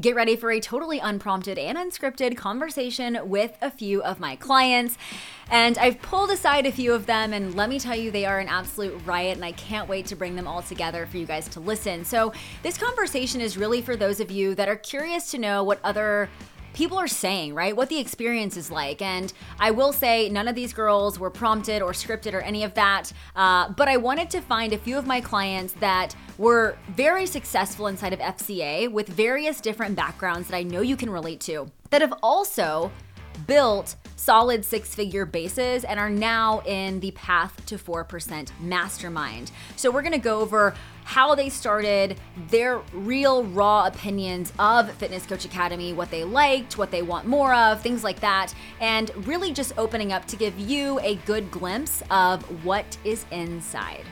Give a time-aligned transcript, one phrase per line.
[0.00, 4.98] get ready for a totally unprompted and unscripted conversation with a few of my clients.
[5.50, 8.40] And I've pulled aside a few of them, and let me tell you, they are
[8.40, 11.48] an absolute riot, and I can't wait to bring them all together for you guys
[11.50, 12.04] to listen.
[12.04, 12.32] So,
[12.62, 16.28] this conversation is really for those of you that are curious to know what other
[16.76, 17.74] people are saying, right?
[17.74, 19.00] What the experience is like.
[19.00, 22.74] And I will say, none of these girls were prompted or scripted or any of
[22.74, 23.12] that.
[23.34, 27.86] Uh, but I wanted to find a few of my clients that were very successful
[27.86, 32.02] inside of FCA with various different backgrounds that I know you can relate to, that
[32.02, 32.92] have also
[33.46, 39.50] built solid six figure bases and are now in the path to 4% mastermind.
[39.76, 40.74] So, we're gonna go over
[41.04, 46.90] how they started, their real raw opinions of Fitness Coach Academy, what they liked, what
[46.90, 50.98] they want more of, things like that, and really just opening up to give you
[51.00, 54.04] a good glimpse of what is inside.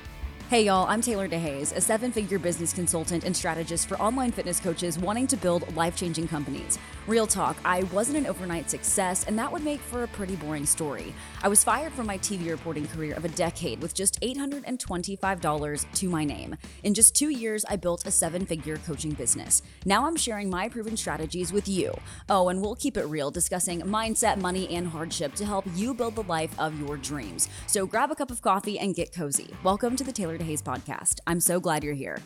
[0.51, 4.61] Hey y'all, I'm Taeler DeHaes, a seven figure business consultant and strategist for online fitness
[4.61, 6.79] coaches wanting to build life changing companies.
[7.07, 10.65] Real talk, I wasn't an overnight success, and that would make for a pretty boring
[10.65, 11.13] story.
[11.43, 16.09] I was fired from my TV reporting career of a decade with just $825 to
[16.09, 16.57] my name.
[16.83, 19.61] In just two years, I built a seven figure coaching business.
[19.85, 21.93] Now I'm sharing my proven strategies with you.
[22.31, 26.15] Oh, and we'll keep it real, discussing mindset, money, and hardship to help you build
[26.15, 27.51] the life of your dreams.
[27.67, 29.51] So grab a cup of coffee and get cozy.
[29.63, 31.21] Welcome to the Taeler DeHaes podcast.
[31.27, 32.17] I'm so glad you're here.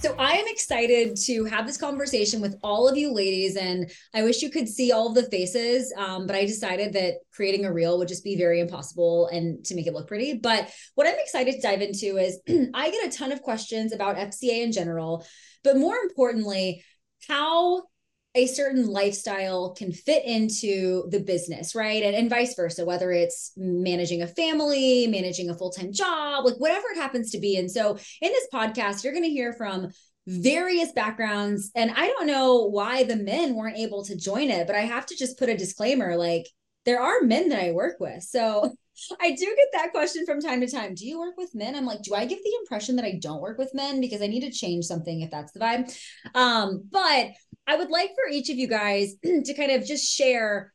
[0.00, 4.22] So I am excited to have this conversation with all of you ladies, and I
[4.22, 7.72] wish you could see all of the faces, um, but I decided that creating a
[7.72, 10.38] reel would just be very impossible and to make it look pretty.
[10.42, 12.40] But what I'm excited to dive into is
[12.74, 15.26] I get a ton of questions about FCA in general,
[15.62, 16.82] but more importantly,
[17.28, 17.82] how
[18.34, 22.02] a certain lifestyle can fit into the business, right?
[22.02, 26.54] And, and vice versa, whether it's managing a family, managing a full time job, like
[26.58, 27.56] whatever it happens to be.
[27.56, 29.88] And so in this podcast, you're going to hear from
[30.26, 31.72] various backgrounds.
[31.74, 35.06] And I don't know why the men weren't able to join it, but I have
[35.06, 36.46] to just put a disclaimer like,
[36.86, 38.22] there are men that I work with.
[38.22, 38.72] So
[39.20, 40.94] I do get that question from time to time.
[40.94, 41.74] Do you work with men?
[41.74, 44.00] I'm like, do I give the impression that I don't work with men?
[44.00, 45.92] Because I need to change something if that's the vibe.
[46.34, 47.30] Um, but
[47.70, 50.72] I would like for each of you guys to kind of just share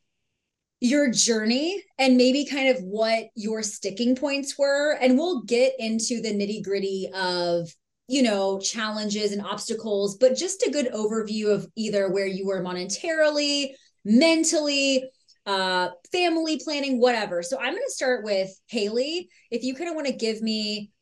[0.80, 4.92] your journey and maybe kind of what your sticking points were.
[4.92, 7.68] And we'll get into the nitty gritty of,
[8.08, 12.62] you know, challenges and obstacles, but just a good overview of either where you were
[12.62, 13.72] monetarily,
[14.06, 15.10] mentally,
[15.44, 17.42] uh, family planning, whatever.
[17.42, 19.28] So I'm going to start with Haley.
[19.50, 20.92] If you kind of want to give me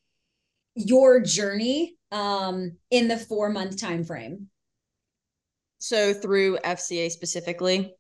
[0.75, 4.49] your journey um, in the four month time frame.
[5.84, 7.94] So through FCA specifically?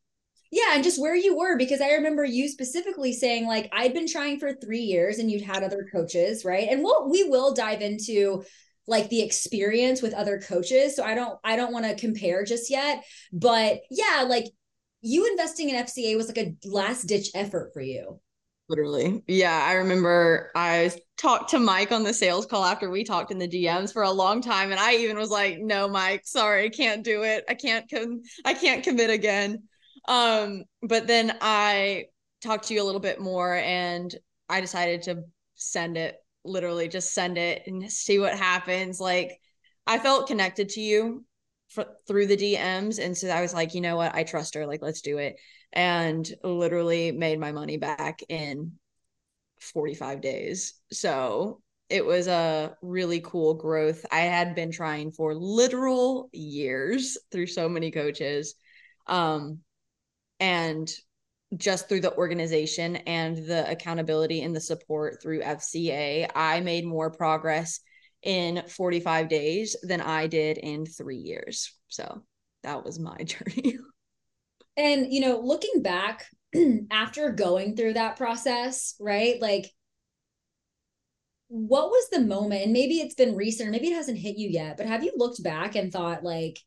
[0.50, 4.08] Yeah, and just where you were, because I remember you specifically saying like I'd been
[4.08, 6.66] trying for three years and you'd had other coaches, right?
[6.70, 8.42] And we'll we will dive into
[8.86, 10.96] like the experience with other coaches.
[10.96, 13.04] So I don't I don't want to compare just yet.
[13.34, 14.46] But yeah, like
[15.02, 18.18] you investing in FCA was like a last ditch effort for you.
[18.74, 19.22] Literally.
[19.28, 19.64] Yeah.
[19.64, 23.46] I remember I talked to Mike on the sales call after we talked in the
[23.46, 24.72] DMs for a long time.
[24.72, 27.44] And I even was like, no, Mike, sorry, can't do it.
[27.48, 29.62] I can't com- I can't commit again.
[30.08, 32.06] Um, but then I
[32.42, 34.12] talked to you a little bit more and
[34.48, 35.22] I decided to
[35.54, 38.98] send it, literally just send it and see what happens.
[38.98, 39.38] Like
[39.86, 41.24] I felt connected to you
[41.68, 42.98] for, through the DMs.
[42.98, 44.16] And so I was like, you know what?
[44.16, 44.66] I trust her.
[44.66, 45.36] Like, let's do it
[45.74, 48.72] and literally made my money back in
[49.60, 50.74] 45 days.
[50.92, 54.06] So it was a really cool growth.
[54.10, 58.54] I had been trying for literal years through so many coaches.
[59.06, 59.58] Um,
[60.40, 60.90] and
[61.56, 67.10] just through the organization and the accountability and the support through FCA, I made more
[67.10, 67.80] progress
[68.22, 71.72] in 45 days than I did in three years.
[71.88, 72.22] So
[72.62, 73.78] that was my journey.
[74.76, 76.26] And, you know, looking back
[76.90, 79.40] after going through that process, right?
[79.40, 79.70] Like,
[81.48, 82.64] what was the moment?
[82.64, 85.12] And maybe it's been recent, or maybe it hasn't hit you yet, but have you
[85.16, 86.58] looked back and thought, like,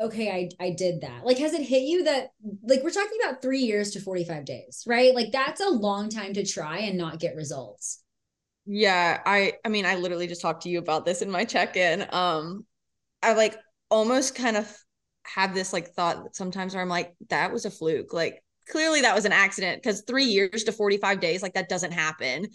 [0.00, 1.24] okay, I, I did that?
[1.24, 2.30] Like, has it hit you that,
[2.62, 5.14] like, we're talking about three years to 45 days, right?
[5.14, 8.02] Like, that's a long time to try and not get results.
[8.66, 9.20] Yeah.
[9.24, 12.06] I, I mean, I literally just talked to you about this in my check in.
[12.10, 12.64] Um,
[13.22, 13.56] I like
[13.90, 14.72] almost kind of
[15.24, 18.12] have this like thought sometimes where I'm like, that was a fluke.
[18.12, 21.92] Like clearly that was an accident because three years to 45 days, like that doesn't
[21.92, 22.46] happen.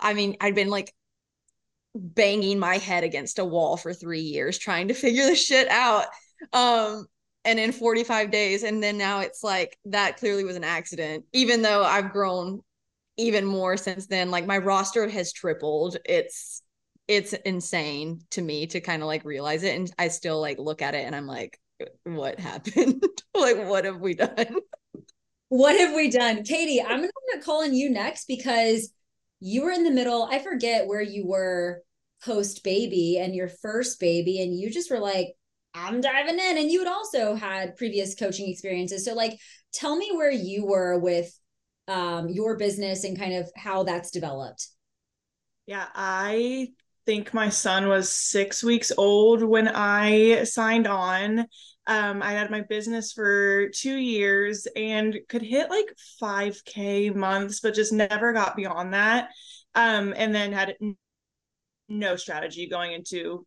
[0.00, 0.92] I mean, I'd been like
[1.94, 6.06] banging my head against a wall for three years trying to figure this shit out.
[6.52, 7.06] Um,
[7.44, 11.62] and in 45 days, and then now it's like that clearly was an accident, even
[11.62, 12.60] though I've grown
[13.16, 14.30] even more since then.
[14.30, 15.96] Like my roster has tripled.
[16.04, 16.62] It's
[17.08, 19.76] it's insane to me to kind of like realize it.
[19.76, 21.58] And I still like look at it and I'm like,
[22.04, 23.02] what happened?
[23.34, 24.46] like, what have we done?
[25.54, 26.44] What have we done?
[26.44, 28.90] Katie, I'm going to call on you next because
[29.38, 30.26] you were in the middle.
[30.32, 31.82] I forget where you were
[32.24, 35.34] post baby and your first baby, and you just were like,
[35.74, 36.56] I'm diving in.
[36.56, 39.04] And you had also had previous coaching experiences.
[39.04, 39.38] So, like,
[39.74, 41.30] tell me where you were with
[41.86, 44.68] um, your business and kind of how that's developed.
[45.66, 46.68] Yeah, I
[47.06, 51.46] think my son was six weeks old when I signed on.
[51.86, 55.86] Um, I had my business for two years and could hit like
[56.20, 59.30] 5K months, but just never got beyond that.
[59.74, 60.76] Um, and then had
[61.88, 63.46] no strategy going into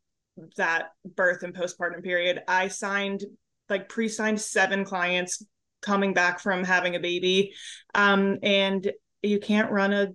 [0.58, 2.42] that birth and postpartum period.
[2.48, 3.24] I signed
[3.70, 5.44] like pre signed seven clients
[5.82, 7.54] coming back from having a baby.
[7.94, 8.92] Um, and
[9.22, 10.10] you can't run a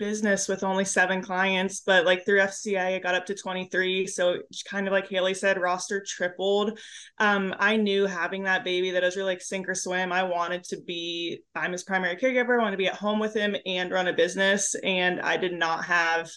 [0.00, 4.06] business with only seven clients, but like through FCA, I got up to 23.
[4.06, 6.80] So kind of like Haley said, roster tripled.
[7.18, 10.10] Um, I knew having that baby that was really like sink or swim.
[10.10, 12.58] I wanted to be, I'm his primary caregiver.
[12.58, 14.74] I want to be at home with him and run a business.
[14.82, 16.30] And I did not have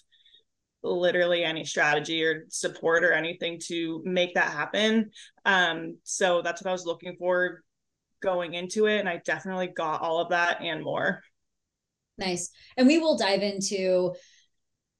[0.83, 5.09] literally any strategy or support or anything to make that happen.
[5.45, 7.63] Um, so that's what I was looking for
[8.21, 9.00] going into it.
[9.00, 11.21] And I definitely got all of that and more.
[12.18, 12.50] Nice.
[12.77, 14.13] And we will dive into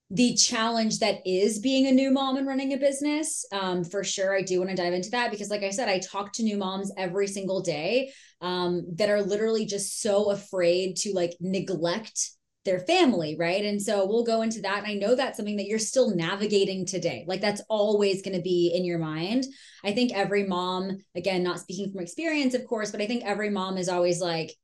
[0.10, 3.46] the challenge that is being a new mom and running a business.
[3.52, 6.00] Um, for sure, I do want to dive into that because, like I said, I
[6.00, 8.12] talk to new moms every single day
[8.42, 12.32] um, that are literally just so afraid to like neglect
[12.66, 13.66] their family, right?
[13.66, 14.84] And so we'll go into that.
[14.84, 17.26] And I know that's something that you're still navigating today.
[17.28, 19.46] Like that's always going to be in your mind.
[19.84, 23.50] I think every mom, again, not speaking from experience, of course, but I think every
[23.50, 24.56] mom is always like,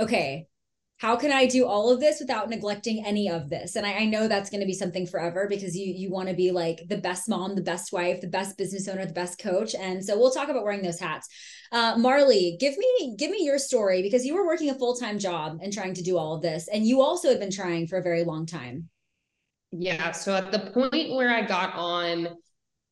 [0.00, 0.48] okay,
[0.98, 3.74] how can I do all of this without neglecting any of this?
[3.74, 6.34] And I, I know that's going to be something forever because you you want to
[6.34, 9.74] be like the best mom, the best wife, the best business owner, the best coach.
[9.74, 11.28] And so we'll talk about wearing those hats.
[11.72, 15.18] Uh, Marley, give me give me your story because you were working a full time
[15.18, 17.98] job and trying to do all of this, and you also had been trying for
[17.98, 18.88] a very long time.
[19.72, 20.12] Yeah.
[20.12, 22.28] So at the point where I got on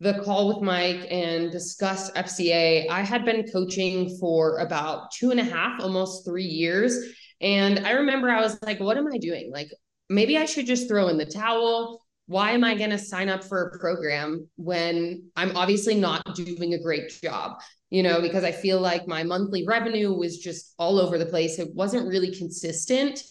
[0.00, 5.38] the call with Mike and discussed FCA, I had been coaching for about two and
[5.38, 6.98] a half, almost three years
[7.42, 9.50] and I remember I was like, what am I doing?
[9.52, 9.70] Like,
[10.08, 12.00] maybe I should just throw in the towel.
[12.26, 16.74] Why am I going to sign up for a program when I'm obviously not doing
[16.74, 17.60] a great job?
[17.90, 21.58] You know, because I feel like my monthly revenue was just all over the place.
[21.58, 23.22] It wasn't really consistent.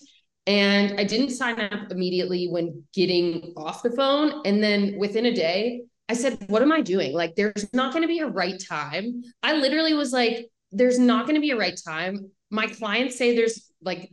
[0.45, 4.41] And I didn't sign up immediately when getting off the phone.
[4.45, 7.13] And then within a day, I said, What am I doing?
[7.13, 9.23] Like, there's not going to be a right time.
[9.41, 12.31] I literally was like, There's not going to be a right time.
[12.50, 14.12] My clients say there's like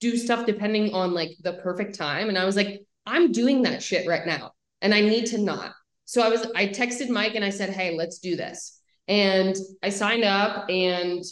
[0.00, 2.28] do stuff depending on like the perfect time.
[2.28, 5.72] And I was like, I'm doing that shit right now and I need to not.
[6.04, 8.80] So I was, I texted Mike and I said, Hey, let's do this.
[9.08, 11.22] And I signed up and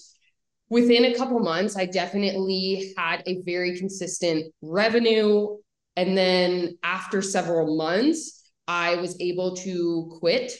[0.68, 5.58] within a couple months, I definitely had a very consistent revenue.
[5.96, 10.52] And then after several months, I was able to quit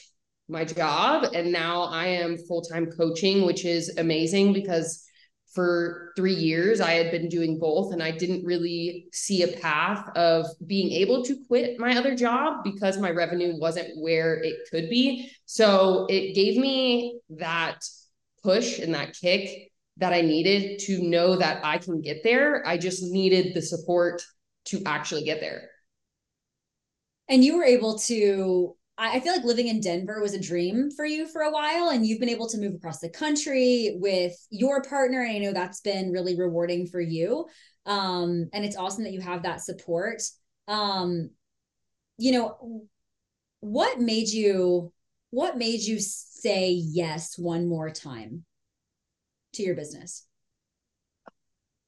[0.49, 1.33] my job.
[1.33, 5.03] And now I am full time coaching, which is amazing because
[5.53, 10.09] for three years i had been doing both and i didn't really see a path
[10.15, 14.89] of being able to quit my other job because my revenue wasn't where it could
[14.89, 17.79] be so it gave me that
[18.41, 22.77] push and that kick that i needed to know that i can get there i
[22.77, 24.21] just needed the support
[24.65, 25.69] to actually get there
[27.29, 31.03] and you were able to I feel like living in Denver was a dream for
[31.03, 34.83] you for a while, and you've been able to move across the country with your
[34.83, 35.21] partner.
[35.21, 37.47] And I know that's been really rewarding for you.
[37.87, 40.21] Um, and it's awesome that you have that support.
[40.67, 41.31] Um,
[42.19, 42.87] you know,
[43.61, 44.93] what made you
[45.31, 48.45] what made you say yes one more time
[49.53, 50.27] to your business?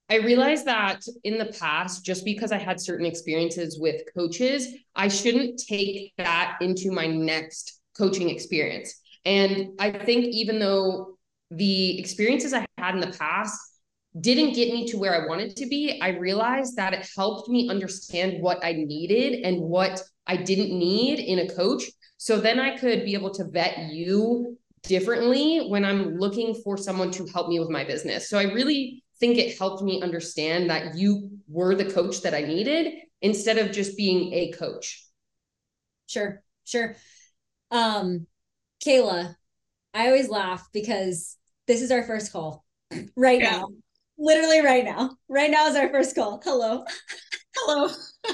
[0.10, 5.08] I realized that in the past, just because I had certain experiences with coaches, I
[5.08, 9.02] shouldn't take that into my next coaching experience.
[9.26, 11.18] And I think even though
[11.50, 13.60] the experiences I had in the past
[14.20, 17.70] didn't get me to where I wanted to be, I realized that it helped me
[17.70, 21.84] understand what I needed and what I didn't need in a coach.
[22.18, 27.12] So then I could be able to vet you differently when I'm looking for someone
[27.12, 28.30] to help me with my business.
[28.30, 32.42] So I really think it helped me understand that you were the coach that I
[32.42, 35.06] needed instead of just being a coach.
[36.08, 36.96] Sure, sure.
[37.72, 38.28] Um,
[38.86, 39.36] Kayla,
[39.94, 42.66] I always laugh because this is our first call
[43.16, 43.52] right yeah.
[43.52, 43.68] now.
[44.18, 45.18] Literally right now.
[45.28, 46.42] Right now is our first call.
[46.44, 46.86] Hello.
[47.56, 47.90] Hello.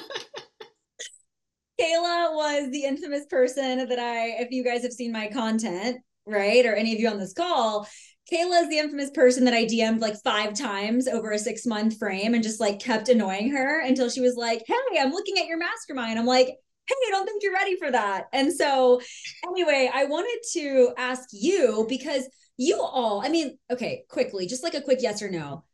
[1.80, 5.98] Kayla was the infamous person that I, if you guys have seen my content,
[6.28, 7.88] right, or any of you on this call,
[8.32, 11.98] Kayla is the infamous person that I DM'd like five times over a six month
[11.98, 15.48] frame and just like kept annoying her until she was like, Hey, I'm looking at
[15.48, 16.18] your mastermind.
[16.18, 18.26] I'm like, Hey, I don't think you're ready for that.
[18.32, 19.02] And so,
[19.46, 24.76] anyway, I wanted to ask you because you all, I mean, okay, quickly, just like
[24.76, 25.66] a quick yes or no,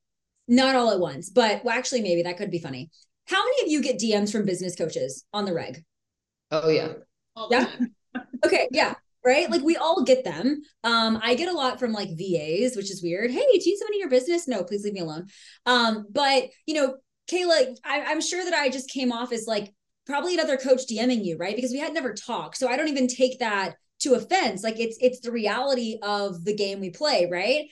[0.48, 2.90] not all at once, but well, actually, maybe that could be funny.
[3.26, 5.84] How many of you get DMs from business coaches on the reg?
[6.50, 6.94] Oh, yeah.
[7.52, 7.70] yeah.
[8.46, 8.68] okay.
[8.72, 8.96] Yeah
[9.28, 9.52] right?
[9.52, 10.62] Like we all get them.
[10.86, 13.30] Um, I get a lot from like VAs, which is weird.
[13.30, 14.48] Hey, do you need in your business?
[14.48, 15.28] No, please leave me alone.
[15.66, 16.96] Um, but you know,
[17.30, 19.74] Kayla, I, I'm sure that I just came off as like
[20.06, 21.56] probably another coach DMing you, right?
[21.56, 22.56] Because we had never talked.
[22.56, 24.64] So I don't even take that to offense.
[24.64, 27.66] Like it's it's the reality of the game we play, right?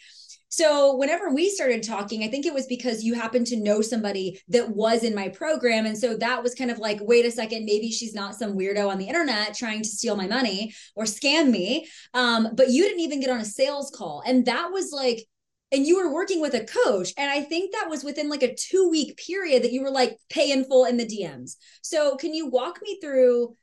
[0.56, 4.40] So whenever we started talking, I think it was because you happened to know somebody
[4.48, 5.86] that was in my program.
[5.86, 8.88] And so that was kind of like, wait a second, maybe she's not some weirdo
[8.88, 11.90] on the internet trying to steal my money or scam me.
[12.14, 14.24] Um, but you didn't even get on a sales call.
[14.26, 15.26] And that was like,
[15.74, 17.12] and you were working with a coach.
[17.18, 20.18] And I think that was within like a two week period that you were like
[20.30, 21.58] pay in full in the DMs.
[21.82, 23.56] So can you walk me through?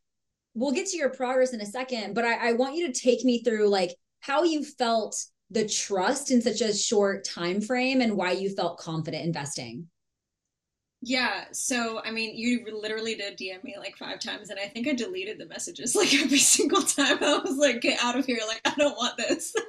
[0.52, 3.25] We'll get to your progress in a second, but I, I want you to take
[3.25, 5.16] me through like how you felt
[5.52, 9.88] the trust in such a short time frame and why you felt confident investing?
[11.04, 14.87] Yeah so i mean you literally did dm me like five times and i think
[14.87, 17.18] i deleted the messages like every single time.
[17.21, 18.38] I was like get out of here.
[18.47, 19.54] Like i don't want this.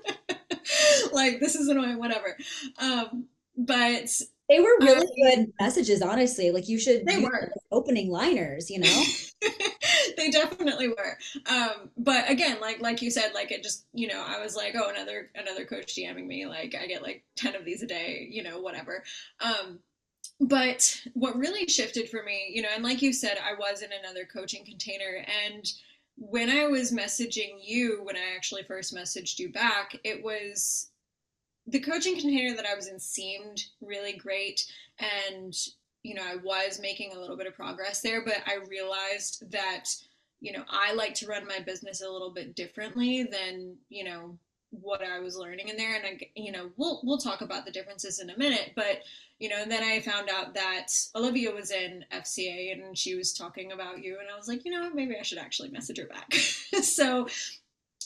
[1.11, 2.37] Like this is annoying whatever.
[2.77, 3.25] Um
[3.57, 4.09] but
[4.49, 6.51] they were really good messages honestly.
[6.51, 7.51] Like you should they were.
[7.71, 9.03] opening liners you know
[10.17, 11.17] they definitely were.
[11.47, 14.75] Um, but again, like like you said, like it just you know I was like,
[14.75, 16.45] oh, another another coach DMing me.
[16.45, 19.03] Like I get like ten of these a day, you know, whatever.
[19.39, 19.79] Um,
[20.39, 23.89] but what really shifted for me, you know, and like you said, I was in
[23.91, 25.71] another coaching container and
[26.15, 30.91] when I was messaging you, when I actually first messaged you back, it was
[31.65, 34.65] the coaching container that I was in seemed really great
[34.99, 35.55] and
[36.03, 39.85] you know, I was making a little bit of progress there, but I realized that,
[40.41, 44.37] you know, I like to run my business a little bit differently than, you know,
[44.69, 45.95] what I was learning in there.
[45.95, 49.03] And I, you know, we'll, we'll talk about the differences in a minute, but,
[49.39, 53.33] you know, and then I found out that Olivia was in FCA and she was
[53.33, 54.17] talking about you.
[54.19, 56.33] And I was like, you know maybe I should actually message her back.
[56.83, 57.27] so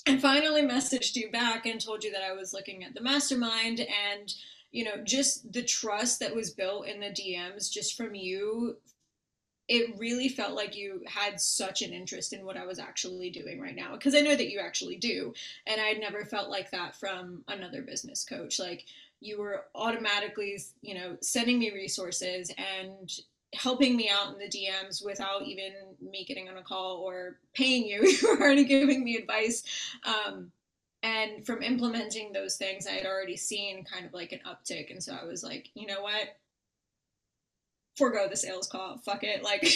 [0.05, 3.79] I finally messaged you back and told you that I was looking at the mastermind
[3.79, 4.33] and,
[4.71, 8.77] you know, just the trust that was built in the DMs just from you,
[9.67, 13.59] it really felt like you had such an interest in what I was actually doing
[13.59, 13.93] right now.
[13.93, 15.33] Because I know that you actually do.
[15.65, 18.59] And I never felt like that from another business coach.
[18.59, 18.85] Like
[19.19, 23.11] you were automatically, you know, sending me resources and
[23.53, 25.71] helping me out in the DMs without even
[26.01, 28.03] me getting on a call or paying you.
[28.21, 29.63] You were already giving me advice.
[30.05, 30.51] Um,
[31.03, 34.91] and from implementing those things i had already seen kind of like an uptick.
[34.91, 36.37] And so i was like you know what?
[37.95, 38.97] Forego the sales call.
[38.97, 39.43] Fuck it.
[39.43, 39.67] Like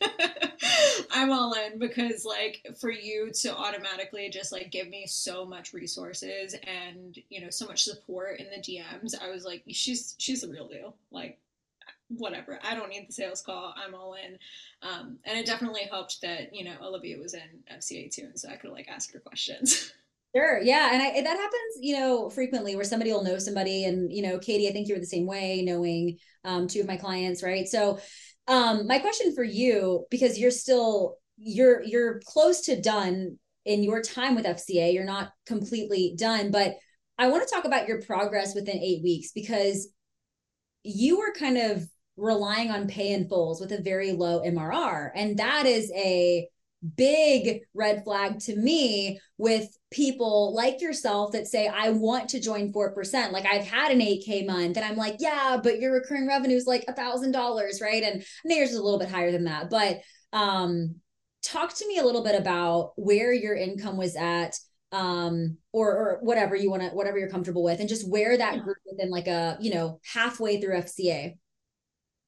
[1.12, 5.72] i'm all in because like for you to automatically just like give me so much
[5.72, 10.40] resources and you know so much support in the dms i was like she's she's
[10.40, 10.96] the real deal.
[11.12, 11.38] Like
[12.08, 12.58] whatever.
[12.62, 13.74] I don't need the sales call.
[13.76, 14.38] I'm all in.
[14.82, 17.40] Um, and it definitely helped that you know olivia was in
[17.72, 18.24] fca too.
[18.24, 19.92] And so i could like ask her questions
[20.34, 20.60] Sure.
[20.62, 20.90] Yeah.
[20.92, 23.84] And I, that happens, you know, frequently where somebody will know somebody.
[23.84, 26.86] And, you know, Katie, I think you were the same way, knowing um, two of
[26.86, 27.68] my clients, right?
[27.68, 27.98] So,
[28.48, 34.02] um, my question for you, because you're still, you're, you're close to done in your
[34.02, 36.74] time with FCA, you're not completely done, but
[37.18, 39.88] I want to talk about your progress within eight weeks because
[40.82, 41.86] you were kind of
[42.16, 45.10] relying on pay in fulls with a very low MRR.
[45.14, 46.48] And that is a,
[46.96, 52.72] big red flag to me with people like yourself that say, I want to join
[52.72, 53.32] 4%.
[53.32, 56.66] Like I've had an 8K month and I'm like, yeah, but your recurring revenue is
[56.66, 58.02] like a thousand dollars, right?
[58.02, 59.70] And yours is a little bit higher than that.
[59.70, 60.00] But
[60.32, 60.96] um
[61.42, 64.56] talk to me a little bit about where your income was at
[64.92, 68.56] um or or whatever you want to whatever you're comfortable with and just where that
[68.56, 68.62] yeah.
[68.62, 71.32] group within like a you know halfway through fca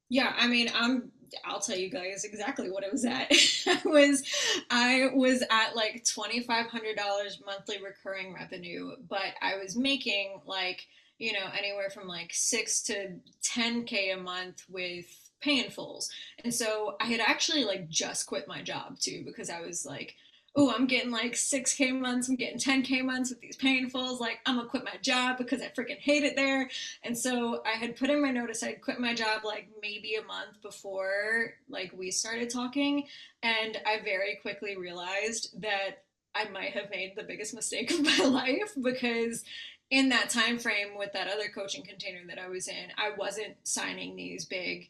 [0.09, 1.11] yeah i mean i'm
[1.45, 3.31] I'll tell you guys exactly what it was at.
[3.67, 4.23] I was
[4.71, 10.87] I was at like $2500 monthly recurring revenue, but I was making like,
[11.19, 15.07] you know, anywhere from like 6 to 10k a month with
[15.41, 16.11] pay fulls.
[16.43, 20.17] And so I had actually like just quit my job too because I was like
[20.57, 24.21] oh, I'm getting like 6K months, I'm getting 10K months with these painfuls.
[24.21, 26.71] Like, I'm gonna quit my job because I freaking hate it there.
[27.03, 30.25] And so I had put in my notice, I'd quit my job like maybe a
[30.25, 33.05] month before like we started talking.
[33.43, 36.05] And I very quickly realized that
[36.37, 39.45] I might have made the biggest mistake of my life because
[39.91, 43.57] in that time frame with that other coaching container that I was in, I wasn't
[43.65, 44.89] signing these big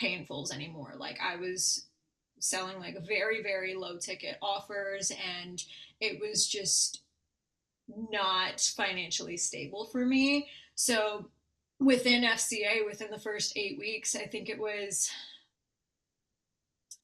[0.00, 0.94] painfuls anymore.
[0.98, 1.85] Like I was
[2.46, 5.64] selling like very very low ticket offers and
[6.00, 7.02] it was just
[8.10, 10.48] not financially stable for me.
[10.74, 11.26] So
[11.78, 15.10] within fca within the first eight weeks i think it was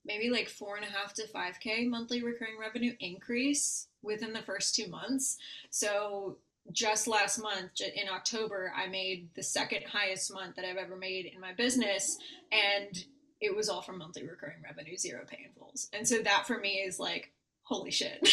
[0.05, 4.43] maybe like four and a half to five k monthly recurring revenue increase within the
[4.43, 5.37] first two months.
[5.71, 6.39] So
[6.73, 11.27] just last month in october i made the second highest month that i've ever made
[11.27, 12.19] in my business
[12.53, 13.05] and
[13.43, 15.89] it was all from monthly recurring revenue, zero painfuls.
[15.93, 17.33] And so that for me is like,
[17.65, 18.27] holy shit.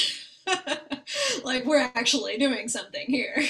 [1.43, 3.43] like we're actually doing something here.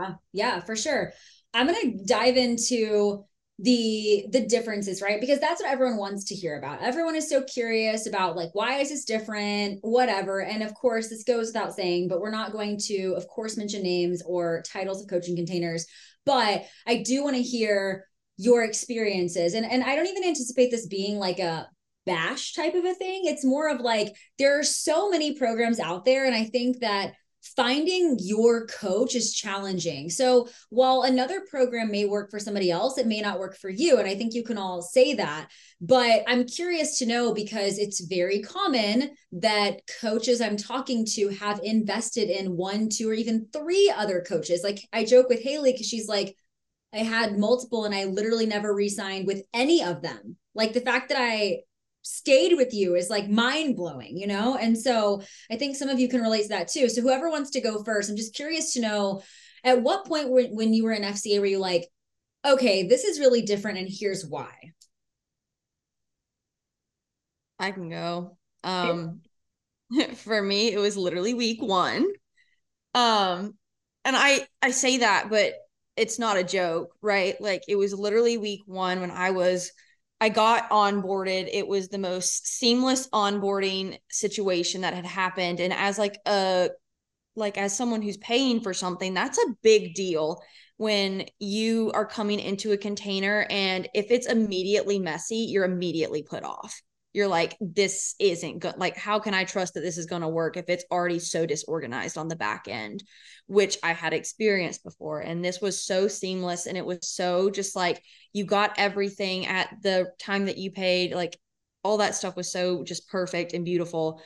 [0.00, 1.12] Yeah, yeah, for sure.
[1.54, 3.24] I'm gonna dive into
[3.58, 7.42] the the differences right because that's what everyone wants to hear about everyone is so
[7.44, 12.06] curious about like why is this different whatever and of course this goes without saying
[12.06, 15.86] but we're not going to of course mention names or titles of coaching containers
[16.26, 18.04] but i do want to hear
[18.36, 21.68] your experiences and and i don't even anticipate this being like a
[22.04, 26.04] bash type of a thing it's more of like there are so many programs out
[26.04, 27.14] there and i think that
[27.54, 30.10] finding your coach is challenging.
[30.10, 33.98] So while another program may work for somebody else, it may not work for you.
[33.98, 35.48] And I think you can all say that.
[35.80, 41.60] But I'm curious to know because it's very common that coaches I'm talking to have
[41.62, 44.62] invested in one, two, or even three other coaches.
[44.64, 46.36] Like I joke with Haley because she's like,
[46.96, 50.36] I had multiple and I literally never re-signed with any of them.
[50.54, 51.60] Like the fact that I
[52.02, 54.56] stayed with you is like mind blowing, you know?
[54.56, 56.88] And so I think some of you can relate to that too.
[56.88, 59.22] So whoever wants to go first, I'm just curious to know
[59.64, 61.88] at what point when, when you were in FCA were you like,
[62.44, 64.54] okay, this is really different and here's why?
[67.58, 68.36] I can go.
[68.64, 69.20] Um
[70.14, 72.06] for me it was literally week 1.
[72.94, 73.54] Um
[74.04, 75.54] and I I say that but
[75.96, 77.40] it's not a joke, right?
[77.40, 79.72] Like it was literally week one when I was
[80.20, 81.48] I got onboarded.
[81.52, 85.60] It was the most seamless onboarding situation that had happened.
[85.60, 86.70] And as like a
[87.36, 90.42] like as someone who's paying for something, that's a big deal
[90.78, 96.44] when you are coming into a container and if it's immediately messy, you're immediately put
[96.44, 96.82] off
[97.16, 100.28] you're like this isn't good like how can i trust that this is going to
[100.28, 103.02] work if it's already so disorganized on the back end?
[103.48, 107.74] which i had experienced before and this was so seamless and it was so just
[107.74, 108.02] like
[108.32, 111.38] you got everything at the time that you paid like
[111.86, 114.20] all that stuff was so just perfect and beautiful.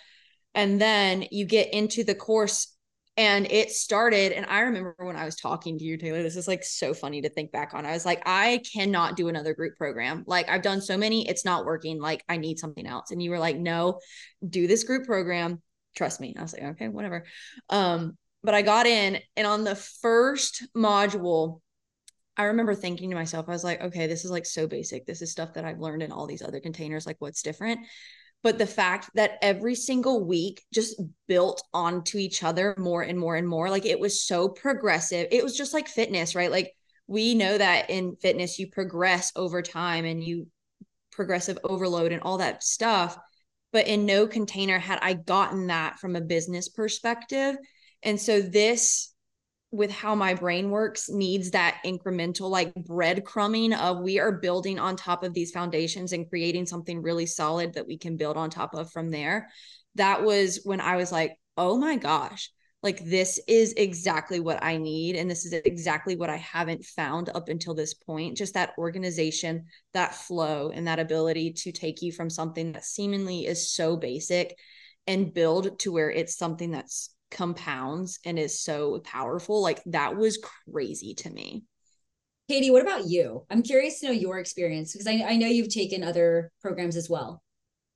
[0.55, 2.75] And then you get into the course
[3.17, 6.49] and it started and i remember when i was talking to you Taeler this is
[6.49, 7.85] like so funny to think back on.
[7.85, 10.25] I was like i cannot do another group program.
[10.27, 12.01] Like i've done so many it's not working.
[12.01, 13.11] Like i need something else.
[13.11, 14.01] And you were like no
[14.47, 15.61] do this group program.
[15.97, 16.35] Trust me.
[16.39, 17.27] I was like okay whatever.
[17.69, 21.61] Um but i got in and on the first module
[22.37, 25.05] I remember thinking to myself, I was like, okay, this is like so basic.
[25.05, 27.07] This is stuff that I've learned in all these other containers.
[27.07, 27.81] Like, what's different?
[28.43, 33.37] But the fact that every single week just built onto each other more and more
[33.37, 35.27] and more like it was so progressive.
[35.31, 36.51] It was just like fitness right?
[36.51, 36.73] Like
[37.07, 40.47] we know that in fitness you progress over time and you
[41.13, 43.19] progressive overload and all that stuff.
[43.73, 47.57] But in no container had i gotten that from a business perspective.
[48.03, 49.13] And so this
[49.73, 54.97] with how my brain works needs that incremental like breadcrumbing of we are building on
[54.97, 58.75] top of these foundations and creating something really solid that we can build on top
[58.75, 59.49] of from there.
[59.95, 62.51] That was when i was like oh my gosh
[62.83, 67.29] like this is exactly what i need and this is exactly what i haven't found
[67.29, 68.37] up until this point.
[68.37, 73.47] Just that organization that flow and that ability to take you from something that seemingly
[73.47, 74.57] is so basic
[75.07, 79.63] and build to where it's something that's compounds and is so powerful.
[79.63, 80.39] Like that was
[80.71, 81.65] crazy to me.
[82.49, 83.45] Katie, what about you?
[83.49, 87.09] I'm curious to know your experience because I, I know you've taken other programs as
[87.09, 87.43] well.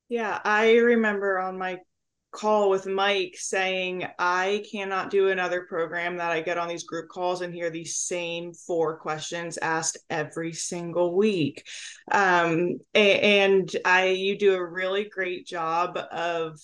[0.09, 1.79] Yeah, I remember on my
[2.35, 7.09] call with Mike saying, I cannot do another program that I get on these group
[7.09, 11.67] calls and hear these same four questions asked every single week.
[12.11, 16.61] Um, and I, you do a really great job of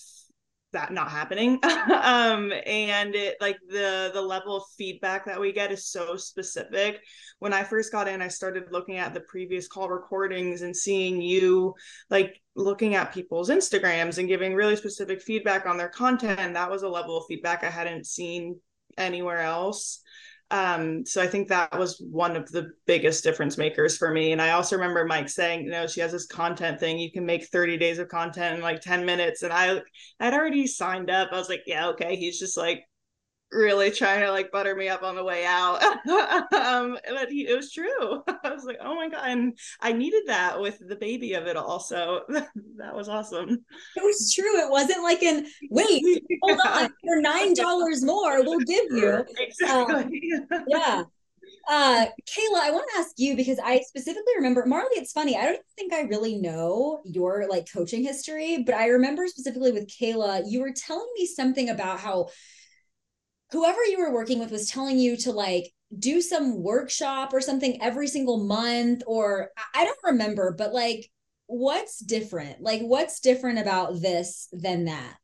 [0.73, 1.59] that not happening.
[1.91, 7.01] Um and it like the the level of feedback that we get is so specific.
[7.39, 11.21] When i first got in i started looking at the previous call recordings and seeing
[11.21, 11.73] you
[12.09, 16.53] like looking at people's instagrams and giving really specific feedback on their content.
[16.53, 18.59] That was a level of feedback i hadn't seen
[18.97, 20.00] anywhere else
[20.51, 24.33] um, so I think that was one of the biggest difference makers for me.
[24.33, 26.99] And I also remember Mike saying, you know, she has this content thing.
[26.99, 29.43] You can make 30 days of content in like 10 minutes.
[29.43, 29.81] And I
[30.19, 31.29] I'd already signed up.
[31.31, 32.17] I was like, yeah, okay.
[32.17, 32.83] He's just like,
[33.51, 35.81] really trying to like butter me up on the way out.
[36.53, 38.23] um, but he, it was true.
[38.43, 41.57] I was like, oh my god, and I needed that with the baby of it
[41.57, 41.79] all.
[41.79, 43.49] So that was awesome.
[43.95, 44.59] It was true.
[44.65, 50.21] It wasn't like an wait, hold on, for nine dollars more, we'll give you exactly.
[50.51, 51.03] Um, yeah.
[51.69, 54.95] Uh, Kayla, I want to ask you because I specifically remember Marley.
[54.95, 55.37] It's funny.
[55.37, 59.87] I don't think I really know your like coaching history, but I remember specifically with
[59.87, 62.29] Kayla, you were telling me something about how
[63.51, 67.81] whoever you were working with was telling you to like do some workshop or something
[67.81, 71.09] every single month or I don't remember, but like
[71.47, 72.61] what's different?
[72.61, 75.17] Like what's different about this than that?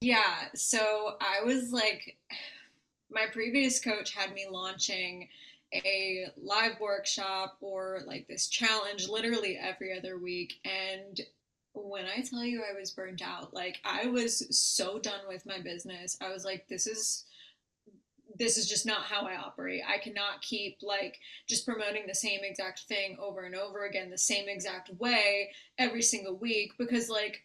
[0.00, 2.16] Yeah, so I was like
[3.10, 5.28] my previous coach had me launching
[5.74, 11.20] a live workshop or like this challenge literally every other week and
[11.84, 15.60] when I tell you I was burnt out, like I was so done with my
[15.60, 16.16] business.
[16.20, 17.24] I was like, this is
[18.38, 19.82] this is just not how I operate.
[19.88, 24.18] I cannot keep like just promoting the same exact thing over and over again, the
[24.18, 27.44] same exact way every single week because like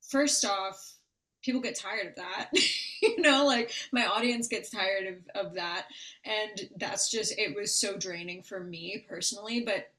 [0.00, 0.94] first off,
[1.42, 2.50] people get tired of that.
[3.02, 5.86] you know, like my audience gets tired of, of that.
[6.24, 9.60] And that's just it was so draining for me personally.
[9.60, 9.90] But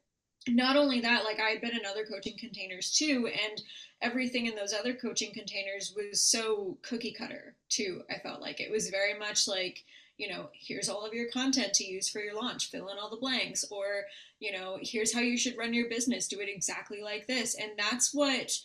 [0.55, 3.61] not only that, like I had been in other coaching containers too, and
[4.01, 8.03] everything in those other coaching containers was so cookie cutter too.
[8.09, 9.83] I felt like it was very much like,
[10.17, 13.09] you know, here's all of your content to use for your launch, fill in all
[13.09, 14.03] the blanks, or,
[14.39, 17.55] you know, here's how you should run your business, do it exactly like this.
[17.55, 18.57] And that's what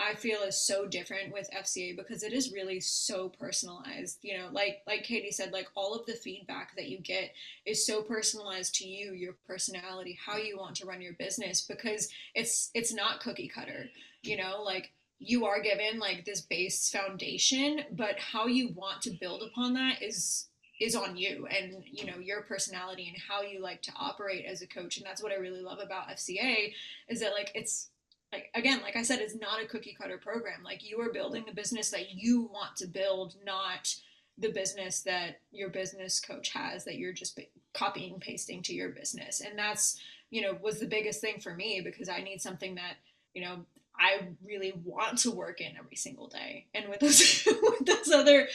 [0.00, 4.18] I feel is so different with FCA because it is really so personalized.
[4.22, 7.32] You know, like like Katie said, like all of the feedback that you get
[7.66, 12.08] is so personalized to you, your personality, how you want to run your business because
[12.34, 13.90] it's it's not cookie cutter.
[14.22, 19.10] You know, like you are given like this base foundation, but how you want to
[19.10, 20.46] build upon that is
[20.80, 24.62] is on you and you know your personality and how you like to operate as
[24.62, 26.72] a coach and that's what i really love about fca
[27.10, 27.90] is that like it's
[28.32, 30.62] like again like i said it's not a cookie cutter program.
[30.62, 33.94] Like you are building the business that you want to build not
[34.38, 37.38] the business that your business coach has that you're just
[37.74, 39.40] copying and pasting to your business.
[39.40, 42.94] And that's you know was the biggest thing for me because i need something that
[43.34, 43.64] you know
[43.98, 46.66] i really want to work in every single day.
[46.74, 48.48] And with those with those other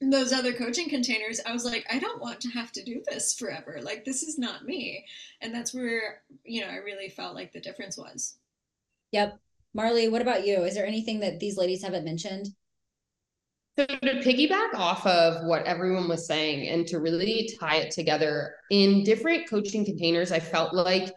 [0.00, 3.34] those other coaching containers i was like i don't want to have to do this
[3.34, 3.80] forever.
[3.82, 5.04] Like this is not me.
[5.42, 8.36] And that's where you know i really felt like the difference was
[9.14, 9.38] Yep.
[9.74, 10.64] Marley, what about you?
[10.64, 12.48] Is there anything that these ladies haven't mentioned?
[13.78, 18.56] So to piggyback off of what everyone was saying and to really tie it together
[18.72, 21.12] in different coaching containers, I felt like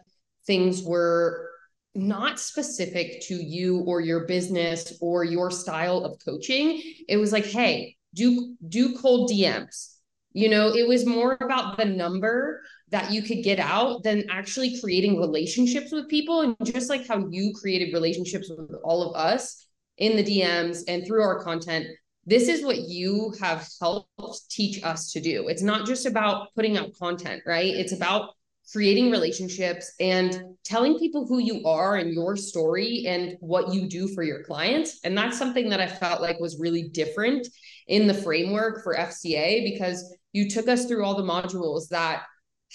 [0.46, 1.50] things were
[1.96, 6.80] not specific to you or your business or your style of coaching.
[7.08, 9.96] It was like, hey, do do cold DMs.
[10.32, 14.80] You know, it was more about the number that you could get out than actually
[14.80, 16.40] creating relationships with people.
[16.40, 19.66] And just like how you created relationships with all of us
[19.98, 21.86] in the DMs and through our content,
[22.24, 25.48] this is what you have helped teach us to do.
[25.48, 27.74] It's not just about putting out content, right?
[27.74, 28.30] It's about
[28.70, 34.08] creating relationships and telling people who you are and your story and what you do
[34.08, 35.00] for your clients.
[35.04, 37.48] And that's something that I felt like was really different
[37.86, 42.24] in the framework for FCA because you took us through all the modules that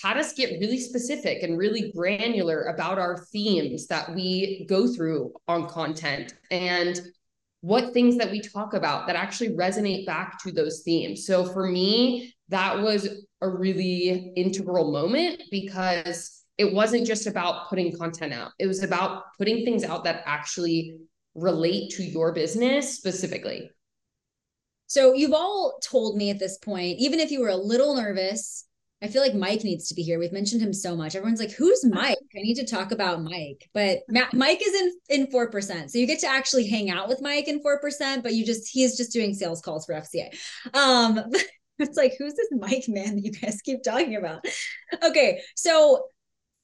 [0.01, 5.33] had us get really specific and really granular about our themes that we go through
[5.47, 6.99] on content and
[7.61, 11.25] what things that we talk about that actually resonate back to those themes.
[11.25, 13.07] So for me, that was
[13.41, 19.23] a really integral moment because it wasn't just about putting content out, it was about
[19.37, 20.97] putting things out that actually
[21.35, 23.69] relate to your business specifically.
[24.87, 28.65] So you've all told me at this point, even if you were a little nervous
[29.03, 30.17] I feel like Mike needs to be here.
[30.17, 31.15] We've mentioned him so much.
[31.15, 33.69] Everyone's like, "Who's Mike?" I need to talk about Mike.
[33.73, 33.99] But
[34.33, 37.47] Mike is in in four percent, so you get to actually hang out with Mike
[37.47, 38.23] in four percent.
[38.23, 40.29] But you just he is just doing sales calls for FCA.
[40.73, 41.19] Um,
[41.79, 44.45] it's like, who's this Mike man that you guys keep talking about?
[45.03, 46.05] Okay, so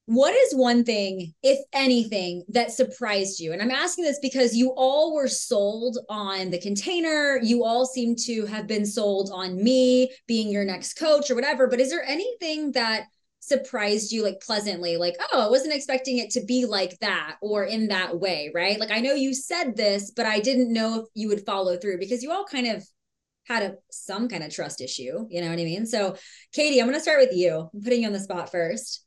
[0.10, 3.54] what is one thing, if anything, that surprised you?
[3.54, 7.38] And I'm asking this because you all were sold on the container.
[7.43, 11.67] You all seem to have been sold on me being your next coach or whatever.
[11.67, 13.04] But is there anything that
[13.41, 17.63] surprised you like pleasantly like oh i wasn't expecting it to be like that or
[17.63, 21.06] in that way right like i know you said this but i didn't know if
[21.15, 22.86] you would follow through because you all kind of
[23.48, 26.17] had a some kind of trust issue you know what i mean so
[26.52, 29.06] katie i'm going to start with you i'm putting you on the spot first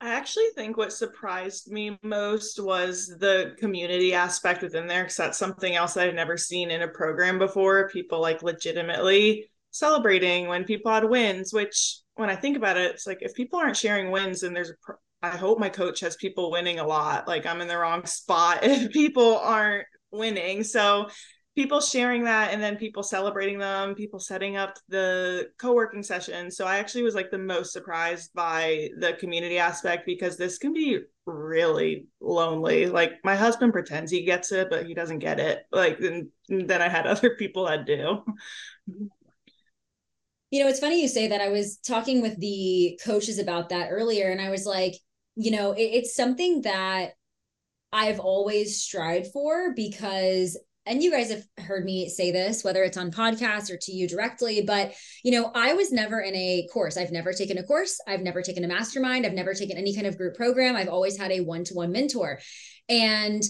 [0.00, 5.38] I actually think what surprised me most was the community aspect within there because that's
[5.38, 7.88] something else I've never seen in a program before.
[7.88, 13.08] People like legitimately celebrating when people had wins, which when I think about it, it's
[13.08, 16.14] like if people aren't sharing wins, and there's a pro- I hope my coach has
[16.14, 17.26] people winning a lot.
[17.26, 20.62] Like I'm in the wrong spot if people aren't winning.
[20.62, 21.08] So
[21.58, 26.52] people sharing that and then people celebrating them, people setting up the co-working session.
[26.52, 30.72] So I actually was like the most surprised by the community aspect because this can
[30.72, 32.86] be really lonely.
[32.86, 35.64] Like my husband pretends he gets it, but he doesn't get it.
[35.72, 38.22] Like then, then I had other people that do.
[40.50, 41.40] You know, it's funny you say that.
[41.40, 44.94] I was talking with the coaches about that earlier, and I was like,
[45.34, 47.14] you know, it, it's something that
[47.92, 50.56] I've always strived for because
[50.88, 54.08] and you guys have heard me say this whether it's on podcasts or to you
[54.08, 56.96] directly but you know i was never in a course.
[56.96, 58.00] I've never taken a course.
[58.06, 59.26] I've never taken a mastermind.
[59.26, 60.76] I've never taken any kind of group program.
[60.76, 62.40] I've always had a one-to-one mentor.
[62.88, 63.42] And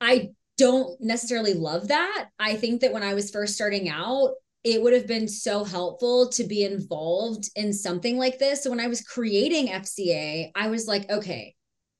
[0.00, 2.28] i don't necessarily love that.
[2.38, 6.30] I think that when i was first starting out it would have been so helpful
[6.30, 8.62] to be involved in something like this.
[8.62, 11.54] So when i was creating fca i was like okay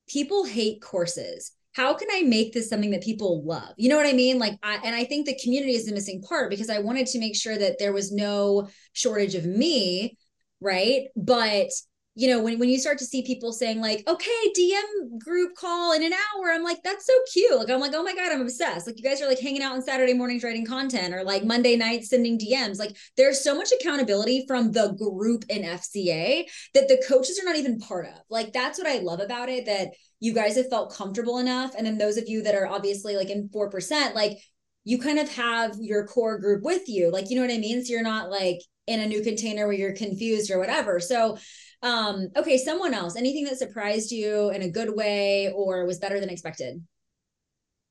[0.09, 3.75] people hate courses how can I make this something that people love?
[3.77, 4.39] You know what I mean?
[4.39, 7.19] Like, I, and I think the community is the missing part because I wanted to
[7.19, 10.17] make sure that there was no shortage of me,
[10.61, 11.09] right?
[11.17, 11.69] But
[12.17, 15.93] you know, when, when you start to see people saying like, okay, DM group call
[15.93, 17.59] in an hour, I'm like, that's so cute.
[17.59, 18.87] Like, I'm like, oh my God, I'm obsessed.
[18.87, 21.75] Like you guys are like hanging out on Saturday mornings writing content or like Monday
[21.75, 22.79] nights sending DMs.
[22.79, 27.57] Like there's so much accountability from the group in FCA that the coaches are not
[27.57, 28.21] even part of.
[28.31, 29.89] Like that's what I love about it, that
[30.21, 31.75] you guys have felt comfortable enough.
[31.77, 34.39] And then those of you that are obviously like in 4%, like
[34.85, 37.11] you kind of have your core group with you.
[37.11, 37.85] Like, you know what I mean?
[37.85, 41.01] So you're not like in a new container where you're confused or whatever.
[41.01, 41.39] So
[41.85, 46.19] um, okay, someone else, anything that surprised you in a good way or was better
[46.19, 46.83] than expected?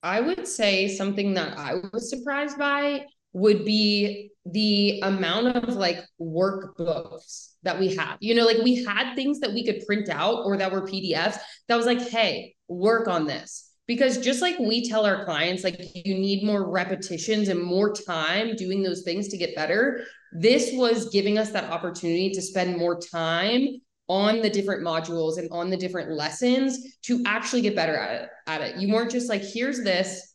[0.01, 5.99] I would say something that I was surprised by would be the amount of like
[6.19, 8.17] workbooks that we have.
[8.19, 11.37] You know, like we had things that we could print out or that were PDFs
[11.67, 13.69] that was like, hey, work on this.
[13.85, 18.55] Because just like we tell our clients, like you need more repetitions and more time
[18.55, 20.05] doing those things to get better.
[20.35, 23.67] This was giving us that opportunity to spend more time
[24.07, 28.29] on the different modules and on the different lessons to actually get better at it
[28.47, 28.75] at it.
[28.77, 30.33] You weren't just like, here's this,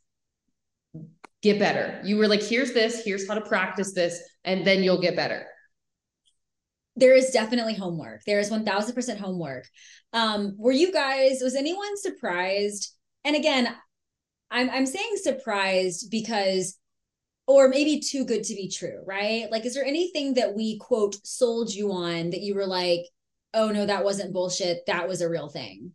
[1.42, 2.00] get better.
[2.04, 5.46] You were like, here's this, here's how to practice this, and then you'll get better.
[6.96, 8.22] There is definitely homework.
[8.26, 9.68] There is 1000% homework.
[10.12, 12.92] Um, were you guys, was anyone surprised?
[13.24, 13.72] And again,
[14.50, 16.76] I'm, I'm saying surprised because
[17.48, 19.50] or maybe too good to be true, right?
[19.50, 23.06] Like, is there anything that we quote sold you on that you were like,
[23.54, 24.84] oh no, that wasn't bullshit.
[24.86, 25.92] That was a real thing.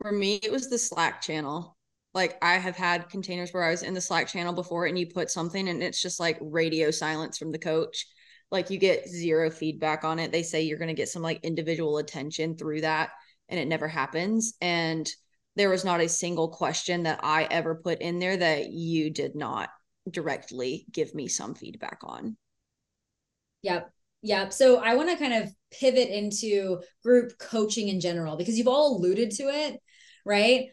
[0.00, 1.76] For me, it was the Slack channel.
[2.14, 5.08] Like I have had containers where I was in the Slack channel before and you
[5.08, 8.06] put something and it's just like radio silence from the coach.
[8.52, 10.30] Like you get zero feedback on it.
[10.30, 13.10] They say you're going to get some like individual attention through that
[13.48, 14.54] and it never happens.
[14.60, 15.10] And
[15.56, 19.34] there was not a single question that I ever put in there that you did
[19.34, 19.68] not
[20.10, 22.36] directly give me some feedback on.
[23.62, 23.90] Yep.
[24.22, 24.52] Yep.
[24.52, 28.96] So I want to kind of pivot into group coaching in general because you've all
[28.96, 29.80] alluded to it,
[30.24, 30.68] right?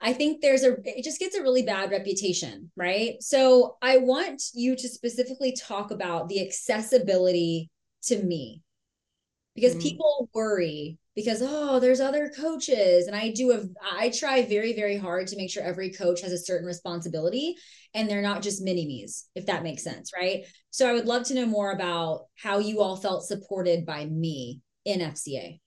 [0.00, 3.20] I think there's a, it just gets a really bad reputation, right?
[3.20, 7.70] So I want you to specifically talk about the accessibility
[8.04, 8.62] to me
[9.58, 9.88] because mm-hmm.
[9.88, 13.08] people worry because oh there's other coaches.
[13.08, 16.32] And i do a i try very very hard to make sure every coach has
[16.32, 17.56] a certain responsibility
[17.94, 20.44] and they're not just mini me's if that makes sense right?
[20.70, 24.60] So i would love to know more about how you all felt supported by me
[24.84, 25.58] in fca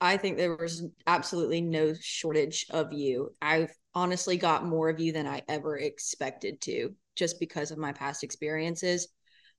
[0.00, 3.30] i think there was absolutely no shortage of you.
[3.42, 7.92] I've honestly got more of you than i ever expected to just because of my
[7.92, 9.08] past experiences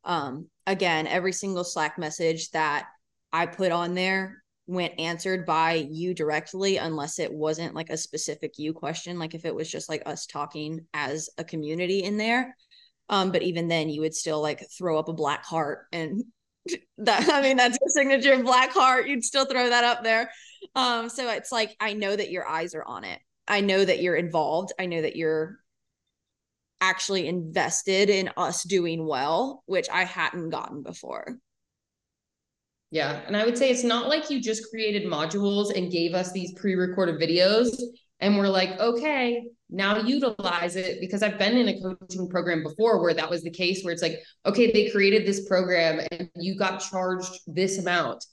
[0.06, 2.88] um, again, every single Slack message that
[3.34, 8.58] I put on there went answered by you directly, unless it wasn't like a specific
[8.58, 12.56] you question, like if it was just like us talking as a community in there.
[13.10, 16.24] Um, but even then, you would still like throw up a black heart and
[16.98, 19.08] that I mean that's your signature black heart.
[19.08, 20.32] You'd still throw that up there.
[20.76, 23.20] Um, so it's like I know that your eyes are on it.
[23.48, 24.72] I know that you're involved.
[24.80, 25.60] I know that you're
[26.90, 31.38] actually invested in us doing well, which I hadn't gotten before.
[32.92, 33.22] Yeah.
[33.28, 36.54] And I would say it's not like you just created modules and gave us these
[36.54, 37.76] pre recorded videos
[38.20, 43.02] and we're like, okay, now utilize it because I've been in a coaching program before
[43.02, 46.58] where that was the case where it's like, okay, they created this program and you
[46.58, 48.24] got charged this amount.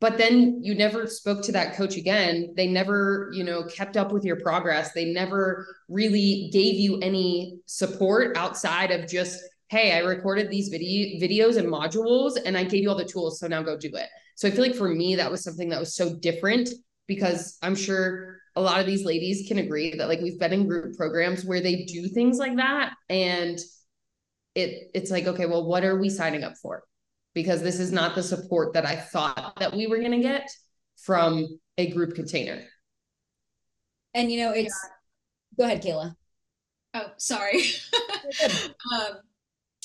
[0.00, 2.52] But then you never spoke to that coach again.
[2.56, 4.92] They never, you know, kept up with your progress.
[4.92, 11.20] They never really gave you any support outside of just, hey, I recorded these video
[11.20, 13.38] videos and modules and I gave you all the tools.
[13.38, 14.08] So now go do it.
[14.36, 16.68] So I feel like for me, that was something that was so different
[17.06, 20.68] because I'm sure a lot of these ladies can agree that like we've been in
[20.68, 23.58] group programs where they do things like that and
[24.54, 26.84] it it's like okay well what are we signing up for
[27.34, 30.50] because this is not the support that i thought that we were going to get
[30.96, 31.46] from
[31.78, 32.62] a group container
[34.14, 34.78] and you know it's
[35.58, 35.58] yeah.
[35.58, 36.14] go ahead kayla
[36.94, 37.60] oh sorry
[38.94, 39.18] um,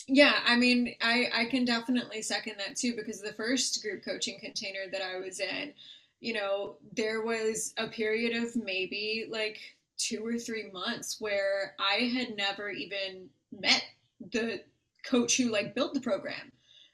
[0.07, 4.39] yeah i mean i i can definitely second that too because the first group coaching
[4.41, 5.73] container that i was in
[6.19, 9.57] you know, there was a period of maybe like
[9.97, 13.83] two or three months where I had never even met
[14.31, 14.62] the
[15.05, 16.51] coach who like built the program.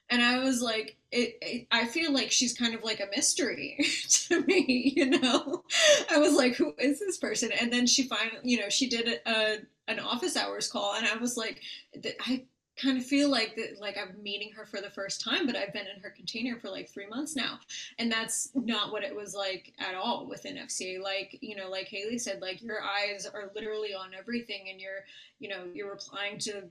[0.08, 3.78] And I was like, it, it, I feel like she's kind of like a mystery
[4.08, 5.64] to me, you know?
[6.10, 7.50] I was like, who is this person?
[7.52, 11.06] And then she finally, you know, she did a, a an office hours call and
[11.06, 11.60] I was like,
[12.20, 12.44] I
[12.76, 15.72] kind of feel like that like I'm meeting her for the first time, but I've
[15.72, 17.60] been in her container for like three months now.
[17.98, 21.00] And that's not what it was like at all within FCA.
[21.00, 25.04] Like, you know, like Haley said, like your eyes are literally on everything and you're,
[25.38, 26.64] you know, you're replying to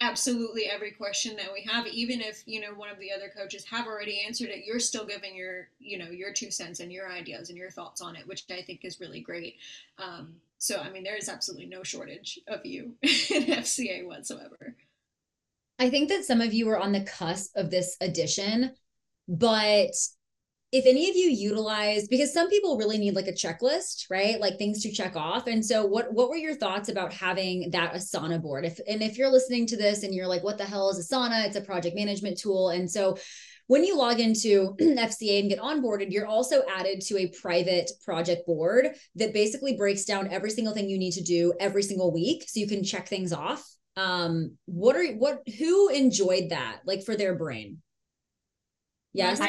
[0.00, 3.64] absolutely every question that we have even if you know one of the other coaches
[3.64, 7.10] have already answered it you're still giving your you know your two cents and your
[7.10, 9.56] ideas and your thoughts on it which i think is really great.
[9.98, 14.76] Um, so i mean there is absolutely no shortage of you in fca whatsoever.
[15.80, 18.72] I think that some of you are on the cusp of this addition,
[19.28, 19.94] but
[20.70, 24.38] if any of you utilize because some people really need like a checklist right?
[24.38, 25.46] Like things to check off.
[25.46, 28.66] And so what what were your thoughts about having that asana board?
[28.66, 31.46] If and if you're listening to this and you're like what the hell is asana?
[31.46, 32.68] It's a project management tool.
[32.70, 33.16] And so
[33.66, 38.46] when you log into FCA and get onboarded, you're also added to a private project
[38.46, 42.44] board that basically breaks down every single thing you need to do every single week.
[42.46, 43.64] So you can check things off.
[43.96, 47.78] Um what are what who enjoyed that like for their brain?
[49.14, 49.40] Yes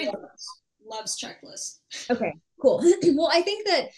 [0.90, 1.80] loves checklists.
[2.10, 2.80] okay cool
[3.16, 3.90] well i think that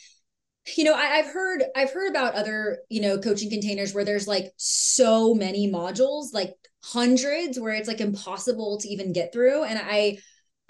[0.78, 4.28] you know I, have heard i've heard about other you know coaching containers where there's
[4.28, 9.80] like so many modules like hundreds where it's like impossible to even get through and
[9.82, 10.18] i